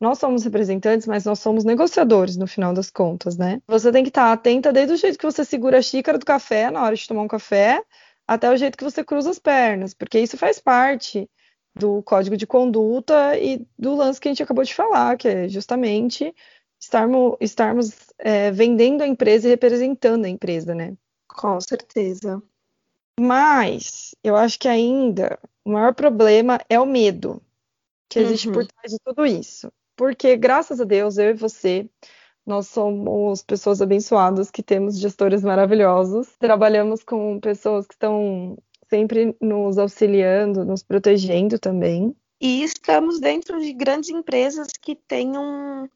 nós 0.00 0.18
somos 0.18 0.44
representantes, 0.44 1.06
mas 1.06 1.24
nós 1.24 1.38
somos 1.38 1.64
negociadores 1.64 2.36
no 2.36 2.46
final 2.46 2.74
das 2.74 2.90
contas, 2.90 3.36
né? 3.36 3.60
Você 3.66 3.90
tem 3.90 4.02
que 4.02 4.10
estar 4.10 4.30
atenta 4.30 4.72
desde 4.72 4.92
o 4.92 4.96
jeito 4.96 5.18
que 5.18 5.24
você 5.24 5.44
segura 5.44 5.78
a 5.78 5.82
xícara 5.82 6.18
do 6.18 6.26
café 6.26 6.70
na 6.70 6.82
hora 6.82 6.94
de 6.94 7.08
tomar 7.08 7.22
um 7.22 7.28
café, 7.28 7.82
até 8.26 8.50
o 8.50 8.56
jeito 8.56 8.76
que 8.76 8.84
você 8.84 9.02
cruza 9.02 9.30
as 9.30 9.38
pernas, 9.38 9.94
porque 9.94 10.18
isso 10.18 10.36
faz 10.36 10.58
parte 10.58 11.28
do 11.74 12.02
código 12.02 12.36
de 12.36 12.46
conduta 12.46 13.38
e 13.38 13.66
do 13.78 13.94
lance 13.94 14.20
que 14.20 14.28
a 14.28 14.30
gente 14.30 14.42
acabou 14.42 14.64
de 14.64 14.74
falar, 14.74 15.16
que 15.16 15.28
é 15.28 15.48
justamente 15.48 16.34
estarmos, 16.86 17.36
estarmos 17.40 17.92
é, 18.18 18.50
vendendo 18.50 19.02
a 19.02 19.06
empresa 19.06 19.46
e 19.46 19.50
representando 19.50 20.24
a 20.24 20.28
empresa, 20.28 20.74
né? 20.74 20.96
Com 21.28 21.60
certeza. 21.60 22.42
Mas 23.18 24.14
eu 24.22 24.36
acho 24.36 24.58
que 24.58 24.68
ainda 24.68 25.38
o 25.64 25.72
maior 25.72 25.94
problema 25.94 26.60
é 26.68 26.78
o 26.78 26.86
medo 26.86 27.42
que 28.08 28.18
existe 28.18 28.48
uhum. 28.48 28.54
por 28.54 28.66
trás 28.66 28.92
de 28.92 28.98
tudo 29.04 29.26
isso. 29.26 29.72
Porque, 29.96 30.36
graças 30.36 30.80
a 30.80 30.84
Deus, 30.84 31.16
eu 31.16 31.30
e 31.30 31.34
você, 31.34 31.88
nós 32.46 32.68
somos 32.68 33.42
pessoas 33.42 33.80
abençoadas 33.80 34.50
que 34.50 34.62
temos 34.62 34.98
gestores 34.98 35.42
maravilhosos. 35.42 36.28
Trabalhamos 36.38 37.02
com 37.02 37.40
pessoas 37.40 37.86
que 37.86 37.94
estão 37.94 38.58
sempre 38.88 39.34
nos 39.40 39.78
auxiliando, 39.78 40.64
nos 40.64 40.82
protegendo 40.82 41.58
também. 41.58 42.14
E 42.40 42.62
estamos 42.62 43.18
dentro 43.18 43.58
de 43.58 43.72
grandes 43.72 44.10
empresas 44.10 44.68
que 44.80 44.94
têm 44.94 45.36
um, 45.36 45.88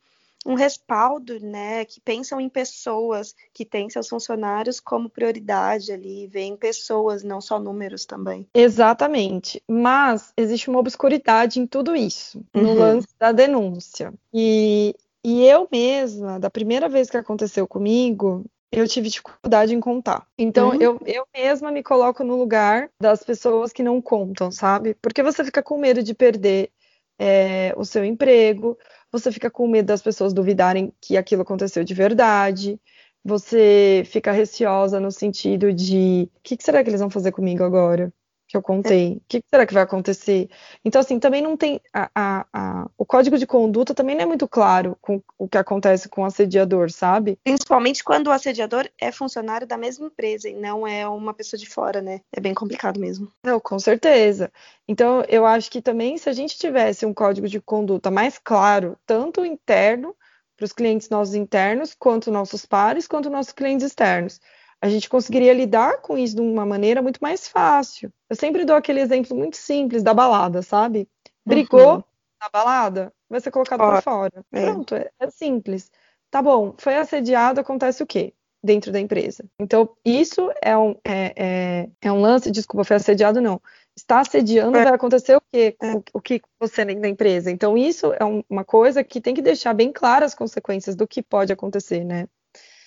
um 0.46 0.54
respaldo, 0.54 1.38
né, 1.40 1.84
que 1.84 2.00
pensam 2.00 2.40
em 2.40 2.48
pessoas, 2.48 3.34
que 3.52 3.64
têm 3.64 3.90
seus 3.90 4.08
funcionários 4.08 4.80
como 4.80 5.10
prioridade 5.10 5.92
ali, 5.92 6.26
veem 6.26 6.56
pessoas, 6.56 7.22
não 7.22 7.40
só 7.40 7.58
números 7.58 8.06
também. 8.06 8.48
Exatamente. 8.54 9.62
Mas 9.68 10.32
existe 10.36 10.70
uma 10.70 10.78
obscuridade 10.78 11.60
em 11.60 11.66
tudo 11.66 11.94
isso, 11.94 12.42
no 12.54 12.70
uhum. 12.70 12.78
lance 12.78 13.08
da 13.18 13.32
denúncia. 13.32 14.12
E, 14.32 14.94
e 15.24 15.44
eu 15.44 15.68
mesma, 15.70 16.40
da 16.40 16.48
primeira 16.48 16.88
vez 16.88 17.10
que 17.10 17.16
aconteceu 17.16 17.66
comigo, 17.66 18.44
eu 18.72 18.86
tive 18.86 19.08
dificuldade 19.08 19.74
em 19.74 19.80
contar. 19.80 20.26
Então, 20.38 20.70
uhum. 20.70 20.80
eu, 20.80 21.00
eu 21.04 21.26
mesma 21.36 21.70
me 21.70 21.82
coloco 21.82 22.24
no 22.24 22.36
lugar 22.36 22.88
das 23.00 23.22
pessoas 23.22 23.72
que 23.72 23.82
não 23.82 24.00
contam, 24.00 24.50
sabe? 24.50 24.96
Porque 25.02 25.22
você 25.22 25.44
fica 25.44 25.62
com 25.62 25.76
medo 25.76 26.02
de 26.02 26.14
perder 26.14 26.70
é, 27.18 27.74
o 27.76 27.84
seu 27.84 28.02
emprego, 28.02 28.78
você 29.12 29.32
fica 29.32 29.50
com 29.50 29.68
medo 29.68 29.86
das 29.86 30.02
pessoas 30.02 30.32
duvidarem 30.32 30.92
que 31.00 31.16
aquilo 31.16 31.42
aconteceu 31.42 31.84
de 31.84 31.94
verdade, 31.94 32.80
você 33.24 34.02
fica 34.06 34.32
receosa 34.32 35.00
no 35.00 35.10
sentido 35.12 35.72
de 35.72 36.30
o 36.36 36.40
que, 36.42 36.56
que 36.56 36.64
será 36.64 36.82
que 36.82 36.90
eles 36.90 37.00
vão 37.00 37.10
fazer 37.10 37.32
comigo 37.32 37.64
agora? 37.64 38.12
Que 38.50 38.56
eu 38.56 38.62
contei. 38.62 39.12
O 39.12 39.22
que 39.28 39.44
será 39.48 39.64
que 39.64 39.72
vai 39.72 39.84
acontecer? 39.84 40.50
Então, 40.84 41.00
assim, 41.00 41.20
também 41.20 41.40
não 41.40 41.56
tem. 41.56 41.80
A, 41.94 42.10
a, 42.12 42.46
a, 42.52 42.90
o 42.98 43.06
código 43.06 43.38
de 43.38 43.46
conduta 43.46 43.94
também 43.94 44.16
não 44.16 44.22
é 44.22 44.26
muito 44.26 44.48
claro 44.48 44.98
com 45.00 45.22
o 45.38 45.48
que 45.48 45.56
acontece 45.56 46.08
com 46.08 46.22
o 46.22 46.24
assediador, 46.24 46.90
sabe? 46.90 47.38
Principalmente 47.44 48.02
quando 48.02 48.26
o 48.26 48.32
assediador 48.32 48.88
é 49.00 49.12
funcionário 49.12 49.68
da 49.68 49.76
mesma 49.76 50.08
empresa 50.08 50.48
e 50.48 50.54
não 50.54 50.84
é 50.84 51.06
uma 51.06 51.32
pessoa 51.32 51.58
de 51.58 51.68
fora, 51.68 52.02
né? 52.02 52.22
É 52.32 52.40
bem 52.40 52.52
complicado 52.52 52.98
mesmo. 52.98 53.30
Não, 53.44 53.60
com 53.60 53.78
certeza. 53.78 54.50
Então, 54.88 55.22
eu 55.28 55.46
acho 55.46 55.70
que 55.70 55.80
também, 55.80 56.18
se 56.18 56.28
a 56.28 56.32
gente 56.32 56.58
tivesse 56.58 57.06
um 57.06 57.14
código 57.14 57.46
de 57.46 57.60
conduta 57.60 58.10
mais 58.10 58.36
claro, 58.36 58.98
tanto 59.06 59.44
interno, 59.44 60.16
para 60.56 60.64
os 60.64 60.72
clientes 60.72 61.08
nossos 61.08 61.36
internos, 61.36 61.94
quanto 61.96 62.32
nossos 62.32 62.66
pares, 62.66 63.06
quanto 63.06 63.30
nossos 63.30 63.52
clientes 63.52 63.86
externos 63.86 64.40
a 64.80 64.88
gente 64.88 65.08
conseguiria 65.08 65.52
lidar 65.52 65.98
com 66.00 66.16
isso 66.16 66.36
de 66.36 66.40
uma 66.40 66.64
maneira 66.64 67.02
muito 67.02 67.18
mais 67.18 67.46
fácil. 67.46 68.10
Eu 68.28 68.36
sempre 68.36 68.64
dou 68.64 68.74
aquele 68.74 69.00
exemplo 69.00 69.36
muito 69.36 69.56
simples 69.56 70.02
da 70.02 70.14
balada, 70.14 70.62
sabe? 70.62 71.06
Brigou 71.44 71.96
uhum. 71.96 72.02
na 72.40 72.48
balada, 72.50 73.12
vai 73.28 73.40
ser 73.40 73.50
colocado 73.50 73.78
para 73.78 74.00
fora. 74.00 74.44
É. 74.52 74.64
Pronto, 74.64 74.94
é, 74.94 75.10
é, 75.20 75.30
simples. 75.30 75.90
Tá 76.30 76.40
bom, 76.40 76.74
foi 76.78 76.96
assediado, 76.96 77.60
acontece 77.60 78.02
o 78.02 78.06
quê? 78.06 78.32
Dentro 78.62 78.90
da 78.90 79.00
empresa. 79.00 79.44
Então, 79.58 79.88
isso 80.04 80.50
é 80.62 80.76
um, 80.76 80.94
é, 81.04 81.32
é, 81.36 81.88
é 82.00 82.12
um 82.12 82.20
lance, 82.20 82.50
desculpa, 82.50 82.84
foi 82.84 82.96
assediado, 82.96 83.40
não. 83.40 83.60
Está 83.96 84.20
assediando, 84.20 84.78
é. 84.78 84.84
vai 84.84 84.94
acontecer 84.94 85.36
o 85.36 85.42
quê? 85.52 85.76
É. 85.80 85.92
O, 85.94 86.02
o 86.14 86.20
que 86.20 86.40
você 86.58 86.84
da 86.84 87.08
empresa. 87.08 87.50
Então, 87.50 87.76
isso 87.76 88.14
é 88.18 88.24
um, 88.24 88.42
uma 88.48 88.64
coisa 88.64 89.04
que 89.04 89.20
tem 89.20 89.34
que 89.34 89.42
deixar 89.42 89.74
bem 89.74 89.92
claras 89.92 90.32
as 90.32 90.34
consequências 90.34 90.94
do 90.94 91.06
que 91.06 91.22
pode 91.22 91.52
acontecer, 91.52 92.04
né? 92.04 92.26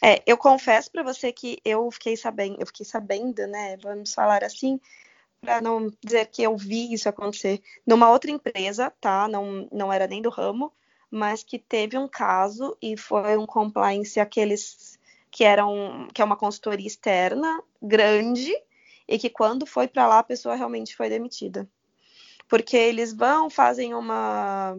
É, 0.06 0.22
eu 0.26 0.38
confesso 0.38 0.92
para 0.92 1.02
você 1.02 1.32
que 1.32 1.62
eu 1.64 1.90
fiquei 1.90 2.18
sabendo, 2.18 2.58
eu 2.60 2.68
fiquei 2.68 2.86
sabendo, 2.86 3.48
né? 3.48 3.78
Vamos 3.78 4.14
falar 4.14 4.44
assim, 4.44 4.78
para 5.40 5.62
não 5.62 5.90
dizer 6.04 6.26
que 6.26 6.44
eu 6.44 6.58
vi 6.58 6.94
isso 6.94 7.08
acontecer 7.08 7.62
numa 7.88 8.12
outra 8.12 8.30
empresa, 8.30 8.92
tá? 9.00 9.30
Não, 9.30 9.66
não 9.72 9.94
era 9.94 10.06
nem 10.06 10.22
do 10.22 10.30
ramo, 10.30 10.74
mas 11.10 11.42
que 11.42 11.58
teve 11.58 11.98
um 11.98 12.06
caso 12.10 12.78
e 12.82 12.98
foi 12.98 13.38
um 13.38 13.46
compliance 13.46 14.20
aqueles 14.20 15.00
que 15.32 15.46
eram 15.46 16.10
que 16.14 16.22
é 16.22 16.26
uma 16.26 16.36
consultoria 16.36 16.86
externa 16.86 17.64
grande 17.82 18.54
e 19.08 19.18
que 19.18 19.30
quando 19.30 19.66
foi 19.66 19.88
para 19.88 20.06
lá 20.06 20.20
a 20.20 20.24
pessoa 20.24 20.56
realmente 20.56 20.98
foi 20.98 21.10
demitida. 21.10 21.66
Porque 22.50 22.76
eles 22.76 23.14
vão, 23.14 23.50
fazem 23.50 23.94
uma 23.94 24.78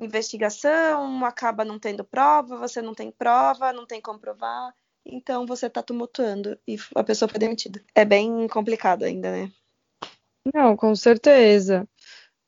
investigação, 0.00 1.24
acaba 1.24 1.64
não 1.64 1.78
tendo 1.78 2.04
prova, 2.04 2.56
você 2.56 2.82
não 2.82 2.94
tem 2.94 3.10
prova, 3.10 3.72
não 3.72 3.86
tem 3.86 4.00
como 4.00 4.18
provar, 4.18 4.74
então 5.04 5.46
você 5.46 5.66
está 5.66 5.82
tumultuando 5.82 6.58
e 6.66 6.76
a 6.94 7.04
pessoa 7.04 7.28
foi 7.28 7.38
demitida. 7.38 7.82
É 7.94 8.04
bem 8.04 8.48
complicado 8.48 9.04
ainda, 9.04 9.30
né? 9.30 9.52
Não, 10.52 10.76
com 10.76 10.94
certeza. 10.94 11.88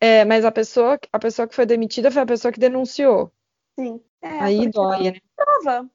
É, 0.00 0.24
mas 0.24 0.44
a 0.44 0.52
pessoa, 0.52 0.98
a 1.12 1.18
pessoa 1.18 1.48
que 1.48 1.54
foi 1.54 1.64
demitida 1.64 2.10
foi 2.10 2.22
a 2.22 2.26
pessoa 2.26 2.52
que 2.52 2.60
denunciou. 2.60 3.32
Sim. 3.78 4.00
É, 4.20 4.40
Aí 4.40 4.68
dói, 4.70 5.12
né? 5.12 5.20
Prova. 5.34 5.90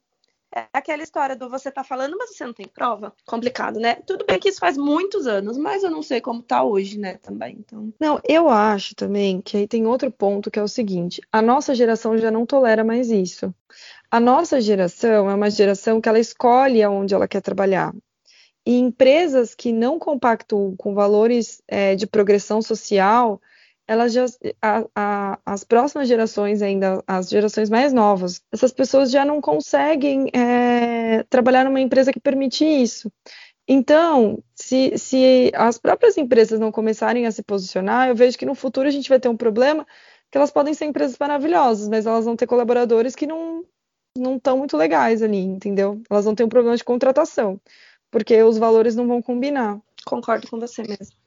É 0.53 0.67
aquela 0.73 1.01
história 1.01 1.35
do 1.35 1.49
você 1.49 1.71
tá 1.71 1.83
falando, 1.83 2.17
mas 2.17 2.35
você 2.35 2.45
não 2.45 2.53
tem 2.53 2.67
prova. 2.67 3.13
Complicado, 3.25 3.79
né? 3.79 3.95
Tudo 4.05 4.25
bem 4.25 4.37
que 4.37 4.49
isso 4.49 4.59
faz 4.59 4.77
muitos 4.77 5.25
anos, 5.25 5.57
mas 5.57 5.81
eu 5.81 5.89
não 5.89 6.03
sei 6.03 6.19
como 6.19 6.43
tá 6.43 6.61
hoje, 6.61 6.99
né, 6.99 7.17
também. 7.17 7.57
Então... 7.59 7.93
Não, 7.97 8.19
eu 8.27 8.49
acho 8.49 8.93
também 8.93 9.41
que 9.41 9.55
aí 9.55 9.67
tem 9.67 9.87
outro 9.87 10.11
ponto 10.11 10.51
que 10.51 10.59
é 10.59 10.63
o 10.63 10.67
seguinte: 10.67 11.21
a 11.31 11.41
nossa 11.41 11.73
geração 11.73 12.17
já 12.17 12.29
não 12.29 12.45
tolera 12.45 12.83
mais 12.83 13.09
isso. 13.09 13.53
A 14.09 14.19
nossa 14.19 14.59
geração 14.59 15.29
é 15.29 15.33
uma 15.33 15.49
geração 15.49 16.01
que 16.01 16.09
ela 16.09 16.19
escolhe 16.19 16.83
aonde 16.83 17.13
ela 17.13 17.29
quer 17.29 17.41
trabalhar. 17.41 17.93
E 18.65 18.77
empresas 18.77 19.55
que 19.55 19.71
não 19.71 19.97
compactuam 19.97 20.75
com 20.75 20.93
valores 20.93 21.61
é, 21.67 21.95
de 21.95 22.05
progressão 22.05 22.61
social, 22.61 23.41
elas 23.91 24.13
já, 24.13 24.25
a, 24.61 24.85
a, 24.95 25.39
as 25.45 25.65
próximas 25.65 26.07
gerações 26.07 26.61
ainda, 26.61 27.03
as 27.05 27.27
gerações 27.27 27.69
mais 27.69 27.91
novas, 27.91 28.41
essas 28.49 28.71
pessoas 28.71 29.11
já 29.11 29.25
não 29.25 29.41
conseguem 29.41 30.29
é, 30.33 31.23
trabalhar 31.29 31.65
numa 31.65 31.81
empresa 31.81 32.13
que 32.13 32.19
permite 32.19 32.63
isso. 32.63 33.11
Então, 33.67 34.41
se, 34.55 34.97
se 34.97 35.51
as 35.53 35.77
próprias 35.77 36.17
empresas 36.17 36.57
não 36.57 36.71
começarem 36.71 37.27
a 37.27 37.31
se 37.31 37.43
posicionar, 37.43 38.07
eu 38.07 38.15
vejo 38.15 38.37
que 38.37 38.45
no 38.45 38.55
futuro 38.55 38.87
a 38.87 38.91
gente 38.91 39.09
vai 39.09 39.19
ter 39.19 39.27
um 39.27 39.35
problema 39.35 39.85
que 40.31 40.37
elas 40.37 40.51
podem 40.51 40.73
ser 40.73 40.85
empresas 40.85 41.17
maravilhosas, 41.19 41.89
mas 41.89 42.05
elas 42.05 42.23
vão 42.23 42.37
ter 42.37 42.47
colaboradores 42.47 43.15
que 43.15 43.27
não 43.27 43.65
não 44.17 44.35
estão 44.35 44.57
muito 44.57 44.75
legais 44.75 45.21
ali, 45.21 45.37
entendeu? 45.39 46.01
Elas 46.09 46.25
vão 46.25 46.35
ter 46.35 46.43
um 46.43 46.49
problema 46.49 46.75
de 46.75 46.83
contratação, 46.83 47.59
porque 48.09 48.41
os 48.43 48.57
valores 48.57 48.93
não 48.93 49.07
vão 49.07 49.21
combinar. 49.21 49.79
Concordo 50.05 50.49
com 50.49 50.59
você 50.59 50.81
mesmo. 50.81 51.20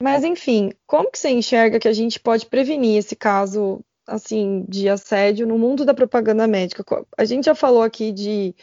Mas 0.00 0.22
enfim, 0.22 0.72
como 0.86 1.10
que 1.10 1.18
você 1.18 1.30
enxerga 1.30 1.80
que 1.80 1.88
a 1.88 1.92
gente 1.92 2.20
pode 2.20 2.46
prevenir 2.46 2.98
esse 2.98 3.16
caso 3.16 3.84
assim 4.06 4.64
de 4.68 4.88
assédio 4.88 5.46
no 5.46 5.58
mundo 5.58 5.84
da 5.84 5.92
propaganda 5.92 6.46
médica? 6.46 6.84
A 7.16 7.24
gente 7.24 7.46
já 7.46 7.54
falou 7.54 7.82
aqui 7.82 8.12
de 8.12 8.54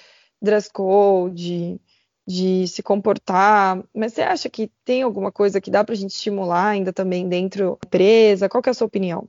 dress 0.42 0.70
code, 0.72 1.80
de, 2.28 2.68
se 2.68 2.82
comportar, 2.82 3.84
mas 3.94 4.14
você 4.14 4.22
acha 4.22 4.50
que 4.50 4.72
tem 4.84 5.04
alguma 5.04 5.32
coisa 5.32 5.62
que 5.62 5.70
dá 5.70 5.84
para 5.84 5.94
a 5.94 5.98
gente 5.98 6.12
estimular 6.12 6.70
ainda 6.70 6.94
também 6.94 7.28
dentro 7.28 7.78
da 7.82 7.88
empresa? 7.88 8.50
Qual 8.50 8.64
que 8.64 8.70
é 8.70 8.72
a 8.72 8.74
sua 8.74 8.88
opinião? 8.88 9.28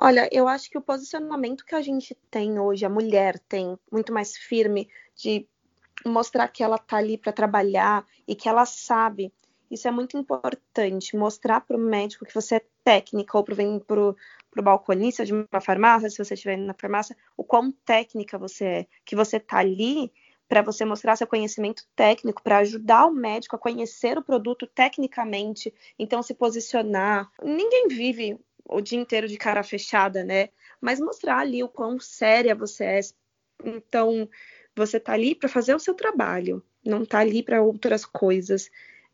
Olha, 0.00 0.28
eu 0.30 0.46
acho 0.46 0.70
que 0.70 0.78
o 0.78 0.82
posicionamento 0.82 1.64
que 1.64 1.74
a 1.74 1.82
gente 1.82 2.16
tem 2.30 2.58
hoje, 2.60 2.86
a 2.86 2.88
mulher 2.88 3.38
tem 3.48 3.76
muito 3.90 4.12
mais 4.12 4.36
firme 4.36 4.88
de 5.16 5.48
mostrar 6.06 6.46
que 6.48 6.62
ela 6.62 6.78
tá 6.78 6.98
ali 6.98 7.18
para 7.18 7.32
trabalhar 7.32 8.06
e 8.26 8.36
que 8.36 8.48
ela 8.48 8.64
sabe 8.64 9.32
isso 9.70 9.86
é 9.86 9.90
muito 9.90 10.16
importante, 10.16 11.16
mostrar 11.16 11.60
para 11.60 11.76
o 11.76 11.80
médico 11.80 12.24
que 12.24 12.34
você 12.34 12.56
é 12.56 12.64
técnica, 12.82 13.36
ou 13.36 13.44
para 13.44 13.54
o 14.00 14.62
balconista 14.62 15.24
de 15.24 15.32
uma 15.32 15.60
farmácia, 15.60 16.08
se 16.08 16.18
você 16.18 16.34
estiver 16.34 16.56
na 16.56 16.74
farmácia, 16.74 17.16
o 17.36 17.44
quão 17.44 17.70
técnica 17.70 18.38
você 18.38 18.64
é, 18.64 18.86
que 19.04 19.14
você 19.14 19.36
está 19.36 19.58
ali 19.58 20.12
para 20.48 20.62
você 20.62 20.84
mostrar 20.84 21.14
seu 21.14 21.26
conhecimento 21.26 21.84
técnico, 21.94 22.42
para 22.42 22.58
ajudar 22.58 23.06
o 23.06 23.10
médico 23.10 23.54
a 23.54 23.58
conhecer 23.58 24.16
o 24.16 24.24
produto 24.24 24.66
tecnicamente, 24.66 25.72
então 25.98 26.22
se 26.22 26.32
posicionar. 26.32 27.30
Ninguém 27.42 27.88
vive 27.88 28.38
o 28.64 28.80
dia 28.80 28.98
inteiro 28.98 29.28
de 29.28 29.36
cara 29.36 29.62
fechada, 29.62 30.24
né? 30.24 30.48
Mas 30.80 31.00
mostrar 31.00 31.38
ali 31.38 31.62
o 31.62 31.68
quão 31.68 32.00
séria 32.00 32.54
você 32.54 32.84
é. 32.84 33.00
Então, 33.62 34.28
você 34.74 34.98
tá 34.98 35.12
ali 35.12 35.34
para 35.34 35.48
fazer 35.48 35.74
o 35.74 35.78
seu 35.78 35.92
trabalho, 35.92 36.64
não 36.84 37.04
tá 37.04 37.18
ali 37.18 37.42
para 37.42 37.60
outras 37.60 38.06
coisas. 38.06 38.70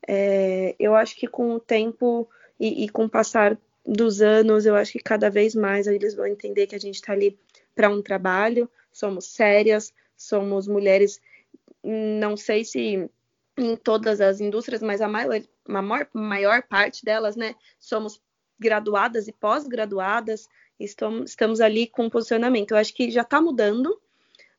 É, 0.07 0.75
eu 0.79 0.95
acho 0.95 1.17
que 1.17 1.27
com 1.27 1.55
o 1.55 1.61
tempo 1.61 2.29
e, 2.59 2.85
e, 2.85 2.89
com 2.89 3.05
o 3.05 3.11
passar 3.11 3.59
dos 3.85 4.21
anos, 4.23 4.67
eu 4.67 4.77
acho 4.77 4.93
que 4.93 4.99
cada 4.99 5.31
vez 5.31 5.55
mais 5.55 5.87
eles 5.87 6.15
vão 6.15 6.27
entender 6.27 6.67
que 6.67 6.75
a 6.75 6.81
gente 6.81 6.97
está 6.97 7.13
ali 7.13 7.39
para 7.75 7.89
um 7.89 8.03
trabalho, 8.03 8.71
somos 8.93 9.27
sérias, 9.27 9.93
somos 10.17 10.67
mulheres, 10.67 11.21
não 11.83 12.37
sei 12.37 12.65
se 12.65 13.11
em 13.57 13.77
todas 13.77 14.21
as 14.21 14.41
indústrias, 14.41 14.83
mas 14.83 15.01
a 15.01 15.09
maior, 15.09 15.41
a 15.67 15.83
maior, 15.83 16.09
maior 16.13 16.63
parte 16.63 17.05
delas, 17.05 17.37
né, 17.37 17.55
somos 17.79 18.21
graduadas 18.59 19.29
e 19.29 19.33
pós-graduadas, 19.33 20.49
estamos, 20.79 21.31
estamos 21.31 21.61
ali 21.61 21.87
com 21.87 22.11
posicionamento. 22.11 22.73
Eu 22.73 22.79
acho 22.79 22.95
que 22.95 23.11
já 23.11 23.23
está 23.23 23.41
mudando, 23.41 24.01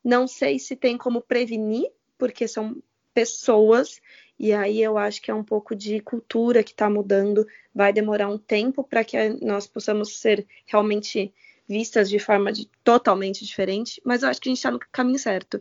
não 0.04 0.28
sei 0.28 0.60
se 0.60 0.76
tem 0.76 0.98
como 0.98 1.22
prevenir, 1.22 1.92
porque 2.18 2.48
são 2.48 2.82
pessoas, 3.14 4.02
e 4.38 4.52
aí 4.54 4.82
eu 4.82 4.98
acho 4.98 5.22
que 5.22 5.32
é 5.32 5.34
um 5.34 5.44
pouco 5.44 5.76
de 5.76 6.00
cultura 6.02 6.64
que 6.64 6.72
está 6.72 6.90
mudando, 6.90 7.48
vai 7.74 7.94
demorar 7.94 8.28
um 8.28 8.38
tempo 8.38 8.84
para 8.84 9.04
que 9.04 9.18
nós 9.42 9.66
possamos 9.66 10.18
ser 10.18 10.46
realmente 10.66 11.34
vistas 11.68 12.10
de 12.10 12.20
forma 12.20 12.52
de, 12.52 12.70
totalmente 12.84 13.46
diferente, 13.46 14.02
mas 14.06 14.24
eu 14.24 14.30
acho 14.30 14.40
que 14.42 14.50
a 14.50 14.52
gente 14.52 14.58
está 14.58 14.72
no 14.72 14.80
caminho 14.92 15.18
certo. 15.18 15.60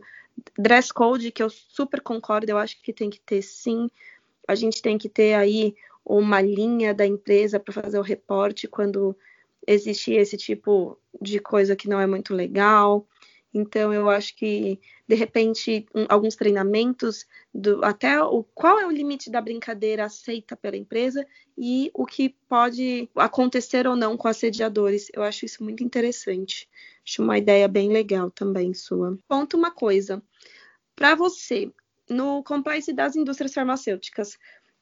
Dress 0.57 0.93
code, 0.93 1.31
que 1.31 1.41
eu 1.41 1.49
super 1.49 2.01
concordo, 2.01 2.49
eu 2.49 2.57
acho 2.57 2.81
que 2.81 2.93
tem 2.93 3.09
que 3.09 3.19
ter 3.21 3.41
sim. 3.41 3.89
A 4.47 4.53
gente 4.53 4.81
tem 4.81 4.97
que 4.97 5.09
ter 5.09 5.33
aí 5.33 5.73
uma 6.05 6.41
linha 6.41 6.93
da 6.93 7.05
empresa 7.05 7.59
para 7.59 7.73
fazer 7.73 7.97
o 7.97 8.03
reporte 8.03 8.67
quando 8.67 9.17
existe 9.65 10.13
esse 10.13 10.37
tipo 10.37 10.99
de 11.19 11.39
coisa 11.39 11.75
que 11.75 11.89
não 11.89 11.99
é 11.99 12.05
muito 12.05 12.33
legal. 12.33 13.07
Então, 13.57 13.93
eu 13.93 14.09
acho 14.09 14.35
que, 14.35 14.77
de 15.07 15.15
repente, 15.15 15.87
um, 15.95 16.05
alguns 16.09 16.35
treinamentos, 16.35 17.25
do, 17.53 17.81
até 17.85 18.21
o 18.21 18.43
qual 18.43 18.77
é 18.77 18.85
o 18.85 18.91
limite 18.91 19.31
da 19.31 19.39
brincadeira 19.39 20.03
aceita 20.03 20.57
pela 20.57 20.75
empresa 20.75 21.25
e 21.57 21.89
o 21.93 22.05
que 22.05 22.35
pode 22.49 23.09
acontecer 23.15 23.87
ou 23.87 23.95
não 23.95 24.17
com 24.17 24.27
assediadores. 24.27 25.07
Eu 25.13 25.23
acho 25.23 25.45
isso 25.45 25.63
muito 25.63 25.81
interessante. 25.81 26.67
Acho 27.07 27.23
uma 27.23 27.37
ideia 27.37 27.65
bem 27.65 27.89
legal 27.93 28.29
também 28.29 28.73
sua. 28.73 29.17
Ponto 29.25 29.55
uma 29.55 29.71
coisa. 29.71 30.21
Para 30.93 31.15
você, 31.15 31.71
no 32.09 32.43
compliance 32.43 32.91
das 32.91 33.15
indústrias 33.15 33.53
farmacêuticas, 33.53 34.37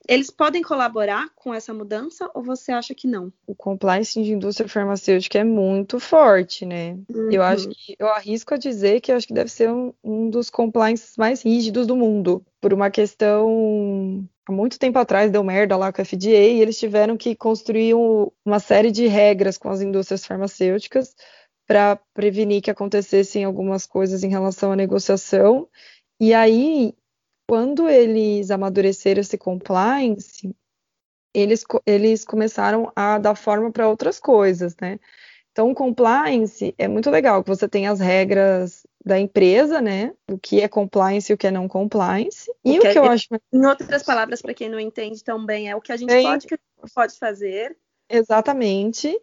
eles 0.07 0.29
podem 0.29 0.61
colaborar 0.61 1.29
com 1.35 1.53
essa 1.53 1.73
mudança 1.73 2.29
ou 2.33 2.43
você 2.43 2.71
acha 2.71 2.93
que 2.93 3.07
não? 3.07 3.31
O 3.47 3.55
compliance 3.55 4.21
de 4.21 4.33
indústria 4.33 4.67
farmacêutica 4.67 5.39
é 5.39 5.43
muito 5.43 5.99
forte, 5.99 6.65
né? 6.65 6.97
Uhum. 7.09 7.31
Eu 7.31 7.41
acho 7.41 7.69
que 7.69 7.95
eu 7.97 8.07
arrisco 8.07 8.53
a 8.53 8.57
dizer 8.57 8.99
que 8.99 9.11
acho 9.11 9.27
que 9.27 9.33
deve 9.33 9.49
ser 9.49 9.69
um, 9.69 9.93
um 10.03 10.29
dos 10.29 10.49
compliances 10.49 11.15
mais 11.17 11.41
rígidos 11.41 11.87
do 11.87 11.95
mundo, 11.95 12.45
por 12.59 12.73
uma 12.73 12.89
questão 12.89 14.27
há 14.45 14.51
muito 14.51 14.77
tempo 14.77 14.99
atrás 14.99 15.31
deu 15.31 15.43
merda 15.43 15.77
lá 15.77 15.91
com 15.91 16.01
a 16.01 16.05
FDA 16.05 16.27
e 16.27 16.61
eles 16.61 16.77
tiveram 16.77 17.15
que 17.15 17.35
construir 17.35 17.93
um, 17.93 18.29
uma 18.45 18.59
série 18.59 18.91
de 18.91 19.07
regras 19.07 19.57
com 19.57 19.69
as 19.69 19.81
indústrias 19.81 20.25
farmacêuticas 20.25 21.15
para 21.65 21.95
prevenir 22.13 22.61
que 22.61 22.71
acontecessem 22.71 23.43
algumas 23.43 23.85
coisas 23.85 24.23
em 24.23 24.29
relação 24.29 24.71
à 24.71 24.75
negociação. 24.75 25.67
E 26.19 26.33
aí 26.33 26.93
quando 27.47 27.89
eles 27.89 28.51
amadureceram 28.51 29.21
esse 29.21 29.37
compliance, 29.37 30.55
eles, 31.33 31.63
eles 31.85 32.23
começaram 32.23 32.91
a 32.95 33.17
dar 33.17 33.35
forma 33.35 33.71
para 33.71 33.87
outras 33.87 34.19
coisas, 34.19 34.75
né? 34.79 34.99
Então, 35.51 35.69
o 35.69 35.75
compliance 35.75 36.73
é 36.79 36.87
muito 36.87 37.11
legal, 37.11 37.43
que 37.43 37.49
você 37.49 37.67
tem 37.67 37.87
as 37.87 37.99
regras 37.99 38.87
da 39.05 39.19
empresa, 39.19 39.79
né? 39.79 40.13
O 40.29 40.37
que 40.37 40.61
é 40.61 40.67
compliance 40.67 41.31
e 41.31 41.35
o 41.35 41.37
que 41.37 41.45
é 41.45 41.51
não 41.51 41.67
compliance. 41.67 42.51
E 42.65 42.79
o 42.79 42.81
que, 42.81 42.87
o 42.87 42.91
que 42.91 42.99
eu 42.99 43.05
é, 43.05 43.09
acho. 43.09 43.27
Em 43.51 43.65
outras 43.65 44.01
palavras, 44.01 44.41
para 44.41 44.53
quem 44.53 44.67
não 44.67 44.79
entende 44.79 45.23
também, 45.23 45.69
é 45.69 45.75
o 45.75 45.81
que 45.81 45.91
a 45.91 45.97
gente 45.97 46.09
pode, 46.09 46.47
pode 46.95 47.19
fazer. 47.19 47.77
Exatamente. 48.09 49.15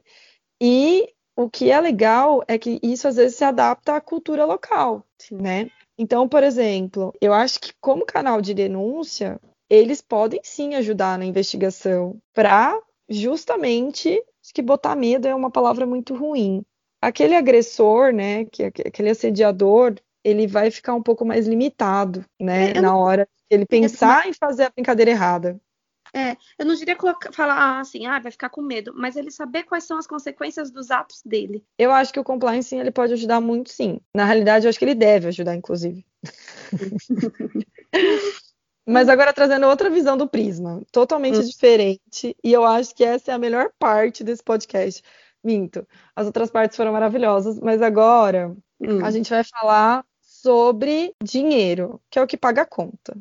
E 0.61 1.13
o 1.35 1.51
que 1.51 1.71
é 1.71 1.81
legal 1.81 2.45
é 2.47 2.59
que 2.59 2.79
isso 2.83 3.09
às 3.09 3.17
vezes 3.17 3.37
se 3.37 3.45
adapta 3.45 3.97
à 3.97 4.01
cultura 4.01 4.45
local, 4.45 5.05
Sim. 5.19 5.37
né? 5.37 5.71
Então, 6.01 6.27
por 6.27 6.43
exemplo, 6.43 7.13
eu 7.21 7.31
acho 7.35 7.61
que 7.61 7.75
como 7.79 8.07
canal 8.07 8.41
de 8.41 8.55
denúncia, 8.55 9.39
eles 9.69 10.01
podem 10.01 10.41
sim 10.43 10.75
ajudar 10.75 11.19
na 11.19 11.27
investigação 11.27 12.19
para 12.33 12.75
justamente 13.07 14.09
acho 14.43 14.55
que 14.55 14.63
botar 14.63 14.97
medo 14.97 15.29
é 15.29 15.35
uma 15.35 15.51
palavra 15.51 15.85
muito 15.85 16.15
ruim. 16.15 16.63
Aquele 17.03 17.37
agressor, 17.37 18.15
né, 18.15 18.47
que 18.47 18.65
aquele 18.65 19.11
assediador, 19.11 19.95
ele 20.25 20.47
vai 20.47 20.71
ficar 20.71 20.95
um 20.95 21.03
pouco 21.03 21.23
mais 21.23 21.47
limitado, 21.47 22.25
né, 22.41 22.71
é, 22.71 22.81
na 22.81 22.97
hora 22.97 23.29
ele 23.51 23.67
pensar 23.67 24.27
em 24.27 24.33
fazer 24.33 24.65
a 24.65 24.71
brincadeira 24.71 25.11
errada. 25.11 25.61
É, 26.15 26.37
eu 26.59 26.67
não 26.67 26.75
diria 26.75 26.97
falar 27.33 27.81
assim, 27.81 28.07
ah, 28.07 28.19
vai 28.19 28.33
ficar 28.33 28.49
com 28.49 28.61
medo, 28.63 28.93
mas 28.95 29.17
ele 29.17 29.31
saber 29.31 29.63
quais 29.63 29.85
são 29.85 29.99
as 29.99 30.07
consequências 30.07 30.71
dos 30.71 30.91
atos 30.91 31.23
dele. 31.25 31.65
Eu 31.79 31.93
acho 31.93 32.13
que 32.13 32.21
o 32.21 32.25
compliance 32.25 32.75
ele 32.75 32.91
pode 32.91 33.13
ajudar 33.13 33.41
muito, 33.41 33.71
sim. 33.71 34.01
Na 34.15 34.25
realidade, 34.25 34.67
eu 34.67 34.71
acho 34.71 34.79
que 34.79 34.85
ele 34.85 34.95
deve 34.95 35.29
ajudar, 35.29 35.55
inclusive. 35.55 36.05
mas 38.87 39.09
agora 39.09 39.33
trazendo 39.33 39.67
outra 39.67 39.89
visão 39.89 40.17
do 40.17 40.29
prisma, 40.29 40.83
totalmente 40.91 41.39
hum. 41.39 41.45
diferente, 41.45 42.37
e 42.43 42.53
eu 42.53 42.65
acho 42.65 42.95
que 42.95 43.05
essa 43.05 43.31
é 43.31 43.35
a 43.35 43.39
melhor 43.39 43.71
parte 43.79 44.25
desse 44.25 44.43
podcast. 44.43 45.03
Minto, 45.43 45.87
as 46.15 46.27
outras 46.27 46.51
partes 46.51 46.77
foram 46.77 46.93
maravilhosas, 46.93 47.59
mas 47.61 47.81
agora 47.81 48.55
hum. 48.81 49.05
a 49.05 49.11
gente 49.11 49.31
vai 49.31 49.43
falar 49.43 50.05
sobre 50.21 51.15
dinheiro, 51.23 52.01
que 52.11 52.19
é 52.19 52.23
o 52.23 52.27
que 52.27 52.37
paga 52.37 52.63
a 52.63 52.67
conta, 52.67 53.17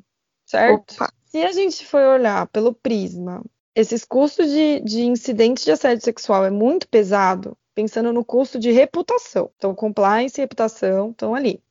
certo? 0.49 0.95
Opa. 0.95 1.13
Se 1.25 1.43
a 1.43 1.51
gente 1.51 1.85
for 1.85 2.01
olhar 2.01 2.47
pelo 2.47 2.73
prisma, 2.73 3.43
esses 3.75 4.03
custos 4.03 4.49
de, 4.49 4.79
de 4.79 5.03
incidentes 5.03 5.63
de 5.63 5.71
assédio 5.71 6.03
sexual 6.03 6.43
é 6.43 6.49
muito 6.49 6.87
pesado, 6.87 7.55
pensando 7.75 8.11
no 8.11 8.25
custo 8.25 8.57
de 8.57 8.71
reputação. 8.71 9.51
Então, 9.55 9.75
compliance 9.75 10.39
e 10.39 10.41
reputação 10.41 11.11
estão 11.11 11.35
ali. 11.35 11.61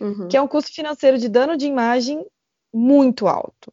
Uhum. 0.00 0.28
Que 0.28 0.36
é 0.36 0.42
um 0.42 0.46
custo 0.46 0.72
financeiro 0.72 1.18
de 1.18 1.28
dano 1.28 1.56
de 1.56 1.66
imagem 1.66 2.24
muito 2.72 3.26
alto. 3.26 3.72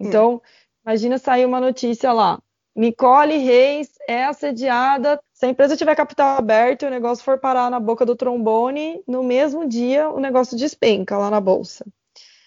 Então, 0.00 0.32
uhum. 0.32 0.40
imagina 0.86 1.18
sair 1.18 1.44
uma 1.44 1.60
notícia 1.60 2.10
lá. 2.12 2.40
Nicole 2.74 3.36
Reis 3.36 3.90
é 4.08 4.24
assediada. 4.24 5.20
Se 5.34 5.44
a 5.44 5.48
empresa 5.50 5.76
tiver 5.76 5.94
capital 5.94 6.38
aberto 6.38 6.84
e 6.84 6.86
o 6.86 6.90
negócio 6.90 7.24
for 7.24 7.38
parar 7.38 7.70
na 7.70 7.78
boca 7.78 8.06
do 8.06 8.16
trombone, 8.16 9.02
no 9.06 9.22
mesmo 9.22 9.68
dia 9.68 10.08
o 10.08 10.18
negócio 10.18 10.56
despenca 10.56 11.18
lá 11.18 11.28
na 11.28 11.40
bolsa. 11.40 11.84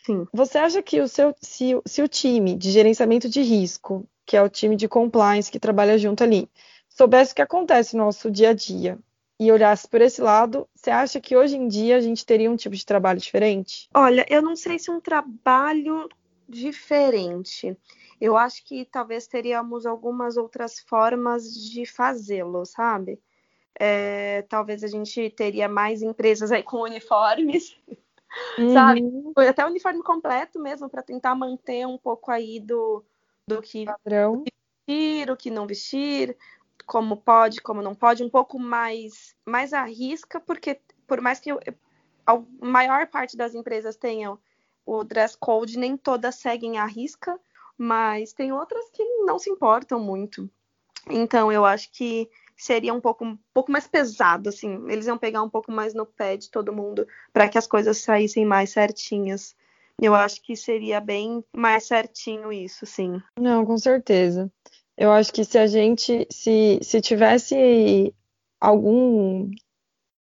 Sim. 0.05 0.25
Você 0.33 0.57
acha 0.57 0.81
que 0.81 0.99
o 0.99 1.07
seu, 1.07 1.35
se, 1.41 1.79
se 1.85 2.01
o 2.01 2.07
time 2.07 2.55
de 2.55 2.71
gerenciamento 2.71 3.29
de 3.29 3.41
risco, 3.41 4.07
que 4.25 4.35
é 4.35 4.41
o 4.41 4.49
time 4.49 4.75
de 4.75 4.87
compliance 4.87 5.51
que 5.51 5.59
trabalha 5.59 5.97
junto 5.97 6.23
ali, 6.23 6.49
soubesse 6.89 7.33
o 7.33 7.35
que 7.35 7.41
acontece 7.41 7.95
no 7.95 8.05
nosso 8.05 8.31
dia 8.31 8.49
a 8.49 8.53
dia 8.53 8.97
e 9.39 9.51
olhasse 9.51 9.87
por 9.87 10.01
esse 10.01 10.21
lado, 10.21 10.67
você 10.75 10.91
acha 10.91 11.19
que 11.19 11.35
hoje 11.35 11.55
em 11.55 11.67
dia 11.67 11.97
a 11.97 12.01
gente 12.01 12.25
teria 12.25 12.49
um 12.49 12.55
tipo 12.55 12.75
de 12.75 12.85
trabalho 12.85 13.19
diferente? 13.19 13.89
Olha, 13.93 14.25
eu 14.29 14.41
não 14.41 14.55
sei 14.55 14.77
se 14.77 14.91
um 14.91 14.99
trabalho 14.99 16.07
diferente. 16.47 17.77
Eu 18.19 18.37
acho 18.37 18.63
que 18.65 18.85
talvez 18.85 19.25
teríamos 19.25 19.85
algumas 19.85 20.37
outras 20.37 20.79
formas 20.79 21.53
de 21.55 21.85
fazê-lo, 21.85 22.65
sabe? 22.65 23.19
É, 23.79 24.43
talvez 24.43 24.83
a 24.83 24.87
gente 24.87 25.29
teria 25.31 25.67
mais 25.67 26.03
empresas 26.03 26.51
aí 26.51 26.61
com 26.61 26.81
uniformes 26.81 27.75
uhum. 28.57 28.73
sabe? 28.73 29.01
Foi 29.33 29.47
até 29.47 29.65
o 29.65 29.69
uniforme 29.69 30.03
completo 30.03 30.59
mesmo, 30.59 30.89
para 30.89 31.01
tentar 31.01 31.35
manter 31.35 31.85
um 31.85 31.97
pouco 31.97 32.31
aí 32.31 32.59
do, 32.59 33.03
do 33.47 33.61
que 33.61 33.85
Padrão. 33.85 34.43
vestir, 34.87 35.29
o 35.29 35.37
que 35.37 35.49
não 35.49 35.67
vestir, 35.67 36.37
como 36.85 37.17
pode, 37.17 37.61
como 37.61 37.81
não 37.81 37.95
pode, 37.95 38.23
um 38.23 38.29
pouco 38.29 38.59
mais, 38.59 39.35
mais 39.45 39.73
à 39.73 39.83
risca, 39.83 40.39
porque 40.39 40.79
por 41.07 41.21
mais 41.21 41.39
que 41.39 41.51
eu, 41.51 41.59
a 42.25 42.41
maior 42.61 43.07
parte 43.07 43.35
das 43.35 43.53
empresas 43.53 43.95
tenham 43.95 44.39
o 44.85 45.03
dress 45.03 45.37
code, 45.37 45.77
nem 45.77 45.95
todas 45.97 46.35
seguem 46.35 46.77
à 46.77 46.85
risca, 46.85 47.39
mas 47.77 48.33
tem 48.33 48.51
outras 48.51 48.89
que 48.91 49.03
não 49.25 49.39
se 49.39 49.49
importam 49.49 49.99
muito. 49.99 50.49
Então, 51.09 51.51
eu 51.51 51.65
acho 51.65 51.91
que 51.91 52.29
seria 52.61 52.93
um 52.93 53.01
pouco, 53.01 53.25
um 53.25 53.37
pouco 53.51 53.71
mais 53.71 53.87
pesado, 53.87 54.49
assim. 54.49 54.85
Eles 54.87 55.07
iam 55.07 55.17
pegar 55.17 55.41
um 55.41 55.49
pouco 55.49 55.71
mais 55.71 55.95
no 55.95 56.05
pé 56.05 56.37
de 56.37 56.49
todo 56.49 56.71
mundo 56.71 57.07
para 57.33 57.49
que 57.49 57.57
as 57.57 57.65
coisas 57.65 57.97
saíssem 57.97 58.45
mais 58.45 58.69
certinhas. 58.69 59.55
Eu 59.99 60.13
acho 60.13 60.41
que 60.43 60.55
seria 60.55 61.01
bem 61.01 61.43
mais 61.55 61.87
certinho 61.87 62.53
isso, 62.53 62.85
sim. 62.85 63.19
Não, 63.39 63.65
com 63.65 63.77
certeza. 63.77 64.51
Eu 64.95 65.11
acho 65.11 65.33
que 65.33 65.43
se 65.43 65.57
a 65.57 65.65
gente, 65.65 66.27
se, 66.29 66.79
se 66.83 67.01
tivesse 67.01 68.13
algum 68.59 69.49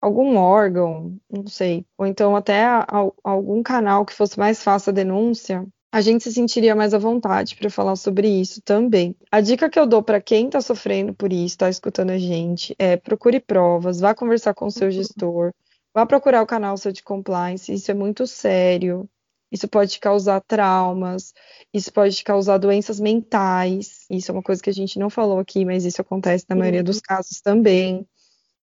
algum 0.02 0.36
órgão, 0.36 1.16
não 1.30 1.46
sei, 1.46 1.86
ou 1.96 2.04
então 2.04 2.36
até 2.36 2.62
a, 2.62 2.80
a, 2.80 3.10
algum 3.22 3.62
canal 3.62 4.04
que 4.04 4.12
fosse 4.12 4.38
mais 4.38 4.62
fácil 4.62 4.90
a 4.90 4.92
denúncia, 4.92 5.66
a 5.94 6.00
gente 6.00 6.24
se 6.24 6.32
sentiria 6.32 6.74
mais 6.74 6.92
à 6.92 6.98
vontade 6.98 7.54
para 7.54 7.70
falar 7.70 7.94
sobre 7.94 8.26
isso 8.26 8.60
também. 8.62 9.14
A 9.30 9.40
dica 9.40 9.70
que 9.70 9.78
eu 9.78 9.86
dou 9.86 10.02
para 10.02 10.20
quem 10.20 10.46
está 10.46 10.60
sofrendo 10.60 11.14
por 11.14 11.32
isso, 11.32 11.54
está 11.54 11.70
escutando 11.70 12.10
a 12.10 12.18
gente, 12.18 12.74
é 12.80 12.96
procure 12.96 13.38
provas, 13.38 14.00
vá 14.00 14.12
conversar 14.12 14.54
com 14.54 14.66
o 14.66 14.72
seu 14.72 14.90
gestor, 14.90 15.52
vá 15.94 16.04
procurar 16.04 16.42
o 16.42 16.46
canal 16.48 16.76
seu 16.76 16.90
de 16.90 17.00
compliance, 17.00 17.72
isso 17.72 17.92
é 17.92 17.94
muito 17.94 18.26
sério. 18.26 19.08
Isso 19.52 19.68
pode 19.68 20.00
causar 20.00 20.40
traumas, 20.40 21.32
isso 21.72 21.92
pode 21.92 22.24
causar 22.24 22.58
doenças 22.58 22.98
mentais. 22.98 24.04
Isso 24.10 24.32
é 24.32 24.34
uma 24.34 24.42
coisa 24.42 24.60
que 24.60 24.70
a 24.70 24.74
gente 24.74 24.98
não 24.98 25.08
falou 25.08 25.38
aqui, 25.38 25.64
mas 25.64 25.84
isso 25.84 26.00
acontece 26.00 26.44
na 26.48 26.56
maioria 26.56 26.82
dos 26.82 26.98
casos 26.98 27.40
também. 27.40 28.04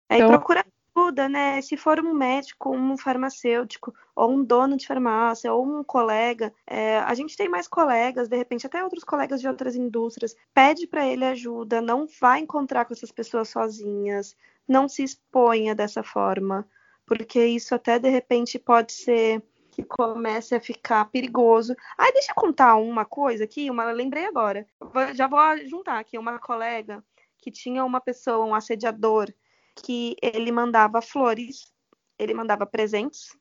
É, 0.08 0.18
então, 0.18 0.30
procura 0.30 0.64
ajuda, 0.96 1.28
né? 1.28 1.62
Se 1.62 1.76
for 1.76 2.00
um 2.00 2.14
médico, 2.14 2.74
um 2.76 2.98
farmacêutico, 2.98 3.94
ou 4.16 4.32
um 4.32 4.44
dono 4.44 4.78
de 4.78 4.88
farmácia, 4.88 5.54
ou 5.54 5.66
um 5.66 5.84
colega, 5.84 6.54
é, 6.66 7.00
a 7.00 7.14
gente 7.14 7.36
tem 7.36 7.50
mais 7.50 7.68
colegas, 7.68 8.30
de 8.30 8.38
repente 8.38 8.66
até 8.66 8.84
outros 8.84 9.04
colegas 9.04 9.42
de 9.42 9.48
outras 9.48 9.76
indústrias, 9.76 10.36
pede 10.54 10.88
para 10.88 11.06
ele 11.06 11.26
ajuda, 11.26 11.82
não 11.82 12.08
vai 12.20 12.40
encontrar 12.40 12.86
com 12.86 12.94
essas 12.94 13.12
pessoas 13.12 13.50
sozinhas, 13.50 14.36
não 14.68 14.88
se 14.88 15.04
exponha 15.04 15.76
dessa 15.76 16.02
forma, 16.02 16.68
porque 17.06 17.46
isso 17.46 17.76
até 17.76 18.00
de 18.00 18.10
repente 18.10 18.58
pode 18.58 18.94
ser 18.94 19.44
que 19.72 19.84
comece 19.84 20.56
a 20.56 20.62
ficar 20.62 21.04
perigoso. 21.12 21.76
Ai, 21.98 22.12
deixa 22.14 22.32
eu 22.32 22.36
contar 22.36 22.78
uma 22.78 23.04
coisa 23.04 23.44
aqui, 23.44 23.70
uma 23.70 23.92
lembrei 23.92 24.26
agora. 24.26 24.66
Já 25.14 25.28
vou 25.28 25.40
juntar 25.68 26.00
aqui 26.00 26.18
uma 26.18 26.40
colega 26.40 27.04
que 27.38 27.52
tinha 27.52 27.84
uma 27.84 28.00
pessoa, 28.00 28.46
um 28.46 28.56
assediador, 28.56 29.32
que 29.76 30.16
ele 30.22 30.52
mandava 30.52 31.02
flores, 31.02 31.74
ele 32.18 32.34
mandava 32.34 32.66
presentes, 32.66 33.36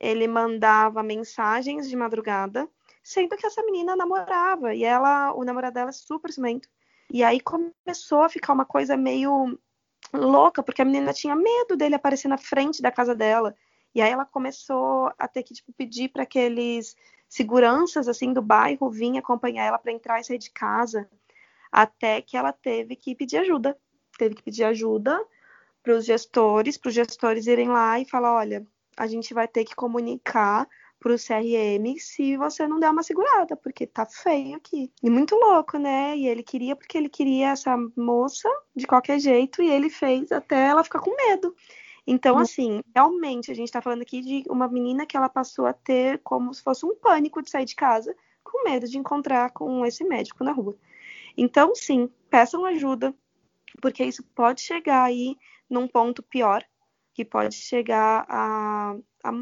ele 0.00 0.28
mandava 0.28 1.02
mensagens 1.02 1.88
de 1.88 1.96
madrugada, 1.96 2.68
sendo 3.02 3.36
que 3.36 3.46
essa 3.46 3.62
menina 3.62 3.96
namorava 3.96 4.74
e 4.74 4.84
ela, 4.84 5.32
o 5.34 5.44
namorado 5.44 5.74
dela 5.74 5.90
é 5.90 5.92
super 5.92 6.32
ciumento. 6.32 6.68
E 7.10 7.24
aí 7.24 7.40
começou 7.40 8.22
a 8.22 8.28
ficar 8.28 8.52
uma 8.52 8.66
coisa 8.66 8.96
meio 8.96 9.58
louca, 10.12 10.62
porque 10.62 10.82
a 10.82 10.84
menina 10.84 11.12
tinha 11.12 11.34
medo 11.34 11.76
dele 11.76 11.94
aparecer 11.94 12.28
na 12.28 12.36
frente 12.36 12.82
da 12.82 12.92
casa 12.92 13.14
dela. 13.14 13.56
E 13.94 14.02
aí 14.02 14.10
ela 14.10 14.26
começou 14.26 15.10
a 15.18 15.26
ter 15.26 15.42
que 15.42 15.54
tipo, 15.54 15.72
pedir 15.72 16.10
para 16.10 16.22
aqueles 16.24 16.94
seguranças 17.28 18.08
assim 18.08 18.32
do 18.32 18.42
bairro 18.42 18.90
vir 18.90 19.16
acompanhar 19.18 19.64
ela 19.64 19.78
para 19.78 19.92
entrar 19.92 20.20
e 20.20 20.24
sair 20.24 20.38
de 20.38 20.50
casa, 20.50 21.08
até 21.72 22.20
que 22.20 22.36
ela 22.36 22.52
teve 22.52 22.94
que 22.94 23.14
pedir 23.14 23.38
ajuda. 23.38 23.76
Teve 24.18 24.34
que 24.34 24.42
pedir 24.42 24.64
ajuda 24.64 25.18
para 25.88 25.96
os 25.96 26.04
gestores, 26.04 26.76
para 26.76 26.90
os 26.90 26.94
gestores 26.94 27.46
irem 27.46 27.68
lá 27.68 27.98
e 27.98 28.04
falar, 28.04 28.34
olha, 28.34 28.66
a 28.94 29.06
gente 29.06 29.32
vai 29.32 29.48
ter 29.48 29.64
que 29.64 29.74
comunicar 29.74 30.68
para 31.00 31.14
o 31.14 31.16
CRM 31.16 31.96
se 31.98 32.36
você 32.36 32.68
não 32.68 32.78
der 32.78 32.90
uma 32.90 33.02
segurada, 33.02 33.56
porque 33.56 33.86
tá 33.86 34.04
feio 34.04 34.54
aqui. 34.54 34.92
E 35.02 35.08
muito 35.08 35.34
louco, 35.34 35.78
né? 35.78 36.14
E 36.14 36.26
ele 36.26 36.42
queria 36.42 36.76
porque 36.76 36.98
ele 36.98 37.08
queria 37.08 37.52
essa 37.52 37.74
moça 37.96 38.50
de 38.76 38.86
qualquer 38.86 39.18
jeito 39.18 39.62
e 39.62 39.70
ele 39.70 39.88
fez 39.88 40.30
até 40.30 40.66
ela 40.66 40.84
ficar 40.84 41.00
com 41.00 41.16
medo. 41.16 41.56
Então, 42.06 42.34
uhum. 42.34 42.42
assim, 42.42 42.82
realmente 42.94 43.50
a 43.50 43.54
gente 43.54 43.68
está 43.68 43.80
falando 43.80 44.02
aqui 44.02 44.20
de 44.20 44.44
uma 44.50 44.68
menina 44.68 45.06
que 45.06 45.16
ela 45.16 45.30
passou 45.30 45.64
a 45.64 45.72
ter 45.72 46.20
como 46.22 46.52
se 46.52 46.62
fosse 46.62 46.84
um 46.84 46.94
pânico 46.96 47.40
de 47.40 47.48
sair 47.48 47.64
de 47.64 47.74
casa, 47.74 48.14
com 48.44 48.64
medo 48.64 48.86
de 48.86 48.98
encontrar 48.98 49.52
com 49.52 49.86
esse 49.86 50.04
médico 50.04 50.44
na 50.44 50.52
rua. 50.52 50.76
Então, 51.34 51.74
sim, 51.74 52.10
peçam 52.28 52.66
ajuda, 52.66 53.14
porque 53.80 54.04
isso 54.04 54.22
pode 54.34 54.60
chegar 54.60 55.04
aí 55.04 55.34
num 55.68 55.86
ponto 55.86 56.22
pior, 56.22 56.64
que 57.12 57.24
pode 57.24 57.56
chegar 57.56 58.24
a, 58.28 58.96
a 59.24 59.32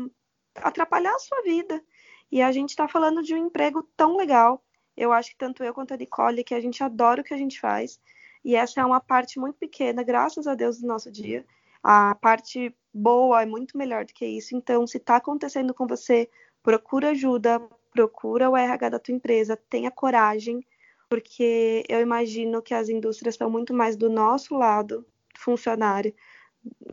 atrapalhar 0.56 1.14
a 1.14 1.18
sua 1.18 1.42
vida. 1.42 1.82
E 2.30 2.42
a 2.42 2.50
gente 2.50 2.70
está 2.70 2.88
falando 2.88 3.22
de 3.22 3.34
um 3.34 3.46
emprego 3.46 3.82
tão 3.96 4.16
legal. 4.16 4.64
Eu 4.96 5.12
acho 5.12 5.30
que 5.30 5.36
tanto 5.36 5.62
eu 5.62 5.74
quanto 5.74 5.94
a 5.94 5.96
Nicole, 5.96 6.42
que 6.42 6.54
a 6.54 6.60
gente 6.60 6.82
adora 6.82 7.20
o 7.20 7.24
que 7.24 7.34
a 7.34 7.36
gente 7.36 7.60
faz. 7.60 8.00
E 8.44 8.56
essa 8.56 8.80
é 8.80 8.84
uma 8.84 9.00
parte 9.00 9.38
muito 9.38 9.56
pequena, 9.56 10.02
graças 10.02 10.46
a 10.46 10.54
Deus, 10.54 10.80
do 10.80 10.86
nosso 10.86 11.10
dia. 11.10 11.44
A 11.82 12.14
parte 12.14 12.74
boa 12.92 13.42
é 13.42 13.46
muito 13.46 13.76
melhor 13.76 14.04
do 14.04 14.14
que 14.14 14.24
isso. 14.24 14.56
Então, 14.56 14.86
se 14.86 14.96
está 14.96 15.16
acontecendo 15.16 15.74
com 15.74 15.86
você, 15.86 16.30
procura 16.62 17.10
ajuda, 17.10 17.60
procura 17.92 18.48
o 18.48 18.56
RH 18.56 18.88
da 18.88 18.98
tua 18.98 19.14
empresa, 19.14 19.56
tenha 19.68 19.90
coragem, 19.90 20.64
porque 21.08 21.84
eu 21.88 22.00
imagino 22.00 22.62
que 22.62 22.74
as 22.74 22.88
indústrias 22.88 23.34
estão 23.34 23.50
muito 23.50 23.72
mais 23.74 23.96
do 23.96 24.08
nosso 24.08 24.56
lado 24.56 25.06
funcionário 25.38 26.14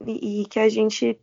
e, 0.06 0.42
e 0.42 0.46
que 0.46 0.60
a 0.60 0.70
gente 0.70 1.20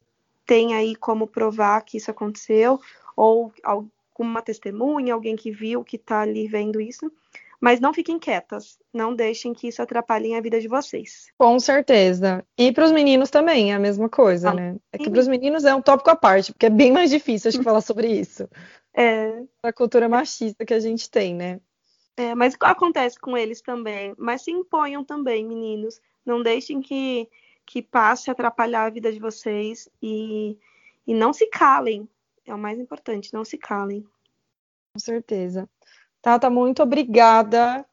tem 0.46 0.74
aí 0.74 0.96
como 0.96 1.26
provar 1.26 1.83
que 1.83 1.96
isso 1.96 2.11
aconteceu, 2.11 2.80
ou 3.16 3.52
alguma 3.62 4.42
testemunha, 4.42 5.14
alguém 5.14 5.37
que 5.37 5.50
viu, 5.50 5.85
que 5.85 5.96
está 5.96 6.22
ali 6.22 6.48
vendo 6.48 6.80
isso. 6.80 7.11
Mas 7.61 7.78
não 7.78 7.92
fiquem 7.92 8.18
quietas, 8.18 8.78
não 8.92 9.14
deixem 9.14 9.52
que 9.52 9.68
isso 9.68 9.83
atrapalhe 9.83 10.35
a 10.35 10.40
vida 10.40 10.59
de 10.59 10.66
vocês. 10.66 11.28
Com 11.37 11.61
certeza. 11.61 12.42
E 12.56 12.72
para 12.72 12.87
os 12.87 12.92
meninos 12.92 13.28
também 13.28 13.70
é 13.70 13.74
a 13.74 13.78
mesma 13.78 14.09
coisa, 14.09 14.50
ah, 14.50 14.54
né? 14.54 14.76
É 14.90 14.96
que 14.96 15.11
para 15.11 15.20
os 15.20 15.28
meninos 15.28 15.64
é 15.66 15.74
um 15.74 15.83
tópico 15.83 16.09
à 16.09 16.16
parte, 16.16 16.52
porque 16.52 16.66
é 16.66 16.70
bem 16.70 16.90
mais 16.90 17.11
difícil 17.11 17.50
de 17.50 17.61
falar 17.62 17.83
sobre 17.83 18.09
isso. 18.09 18.48
É. 18.96 19.42
A 19.62 19.72
cultura 19.72 20.09
machista 20.09 20.64
que 20.64 20.72
a 20.72 20.80
gente 20.80 21.11
tem, 21.11 21.35
né? 21.35 21.61
É, 22.16 22.35
mas 22.35 22.56
acontece 22.61 23.18
com 23.20 23.37
eles 23.37 23.61
também. 23.61 24.14
Mas 24.18 24.42
se 24.42 24.50
imponham 24.50 25.04
também, 25.04 25.46
meninos. 25.46 26.00
Não 26.30 26.42
deixem 26.42 26.80
que, 26.80 27.28
que 27.66 27.82
passe 27.82 28.30
a 28.30 28.32
atrapalhar 28.32 28.84
a 28.84 28.90
vida 28.90 29.12
de 29.12 29.18
vocês 29.18 29.88
e, 30.00 30.56
e 31.06 31.12
não 31.12 31.32
se 31.32 31.46
calem. 31.46 32.08
É 32.46 32.54
o 32.54 32.58
mais 32.58 32.78
importante, 32.78 33.34
não 33.34 33.44
se 33.44 33.58
calem. 33.58 34.06
Com 34.94 35.00
certeza. 35.00 35.68
Tata, 36.22 36.48
muito 36.48 36.82
obrigada 36.82 37.84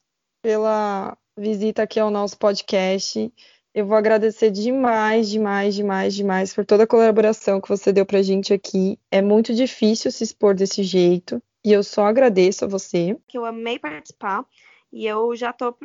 pela 0.41 1.17
visita 1.36 1.84
aqui 1.84 2.00
ao 2.00 2.12
nosso 2.12 2.38
podcast. 2.38 3.34
Eu 3.73 3.86
vou 3.86 3.95
agradecer 3.95 4.50
demais, 4.50 5.30
demais, 5.30 5.76
demais, 5.76 6.13
demais 6.15 6.54
por 6.54 6.65
toda 6.65 6.84
a 6.84 6.88
colaboração 6.88 7.62
que 7.62 7.69
você 7.69 7.93
deu 7.93 8.06
para 8.06 8.19
a 8.19 8.23
gente 8.23 8.54
aqui. 8.54 9.00
É 9.12 9.21
muito 9.21 9.54
difícil 9.54 10.12
se 10.12 10.23
expor 10.23 10.56
desse 10.56 10.84
jeito 10.84 11.41
e 11.63 11.71
eu 11.71 11.84
só 11.84 12.06
agradeço 12.06 12.65
a 12.65 12.67
você. 12.67 13.17
Que 13.28 13.38
eu 13.38 13.45
amei 13.45 13.78
participar 13.78 14.45
e 14.91 15.06
eu 15.06 15.36
já 15.36 15.52
estou 15.52 15.78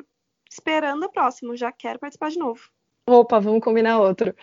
esperando 0.53 1.05
o 1.05 1.11
próximo, 1.11 1.57
já 1.57 1.73
quero 1.73 1.99
participar 1.99 2.31
de 2.31 2.39
novo. 2.39 2.63
Opa, 3.09 3.41
vamos 3.41 3.63
combinar 3.63 4.01
outro. 4.01 4.35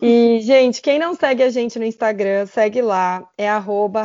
E, 0.00 0.38
gente, 0.42 0.80
quem 0.80 0.98
não 0.98 1.14
segue 1.14 1.42
a 1.42 1.50
gente 1.50 1.78
no 1.78 1.84
Instagram, 1.84 2.46
segue 2.46 2.80
lá, 2.80 3.28
é 3.36 3.48
arroba 3.48 4.04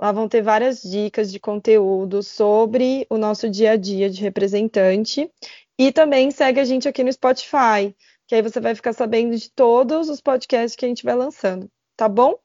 Lá 0.00 0.12
vão 0.12 0.28
ter 0.28 0.40
várias 0.40 0.80
dicas 0.82 1.30
de 1.30 1.38
conteúdo 1.38 2.22
sobre 2.22 3.06
o 3.10 3.18
nosso 3.18 3.50
dia 3.50 3.72
a 3.72 3.76
dia 3.76 4.08
de 4.08 4.22
representante. 4.22 5.30
E 5.78 5.92
também 5.92 6.30
segue 6.30 6.60
a 6.60 6.64
gente 6.64 6.88
aqui 6.88 7.02
no 7.02 7.12
Spotify, 7.12 7.94
que 8.26 8.34
aí 8.34 8.42
você 8.42 8.60
vai 8.60 8.74
ficar 8.74 8.92
sabendo 8.92 9.36
de 9.36 9.50
todos 9.50 10.08
os 10.08 10.20
podcasts 10.20 10.76
que 10.76 10.84
a 10.84 10.88
gente 10.88 11.04
vai 11.04 11.14
lançando, 11.14 11.70
tá 11.96 12.08
bom? 12.08 12.38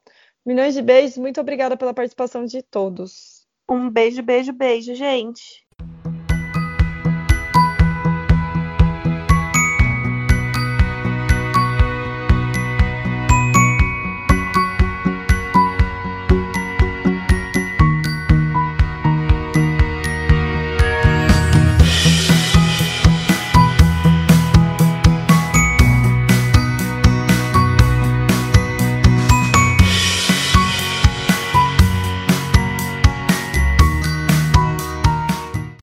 Milhões 0.46 0.74
de 0.74 0.82
beijos, 0.82 1.18
muito 1.18 1.40
obrigada 1.40 1.78
pela 1.78 1.94
participação 1.94 2.46
de 2.46 2.62
todos. 2.62 3.46
Um 3.70 3.90
beijo, 3.90 4.22
beijo, 4.22 4.54
beijo, 4.54 4.94
gente. 4.94 5.65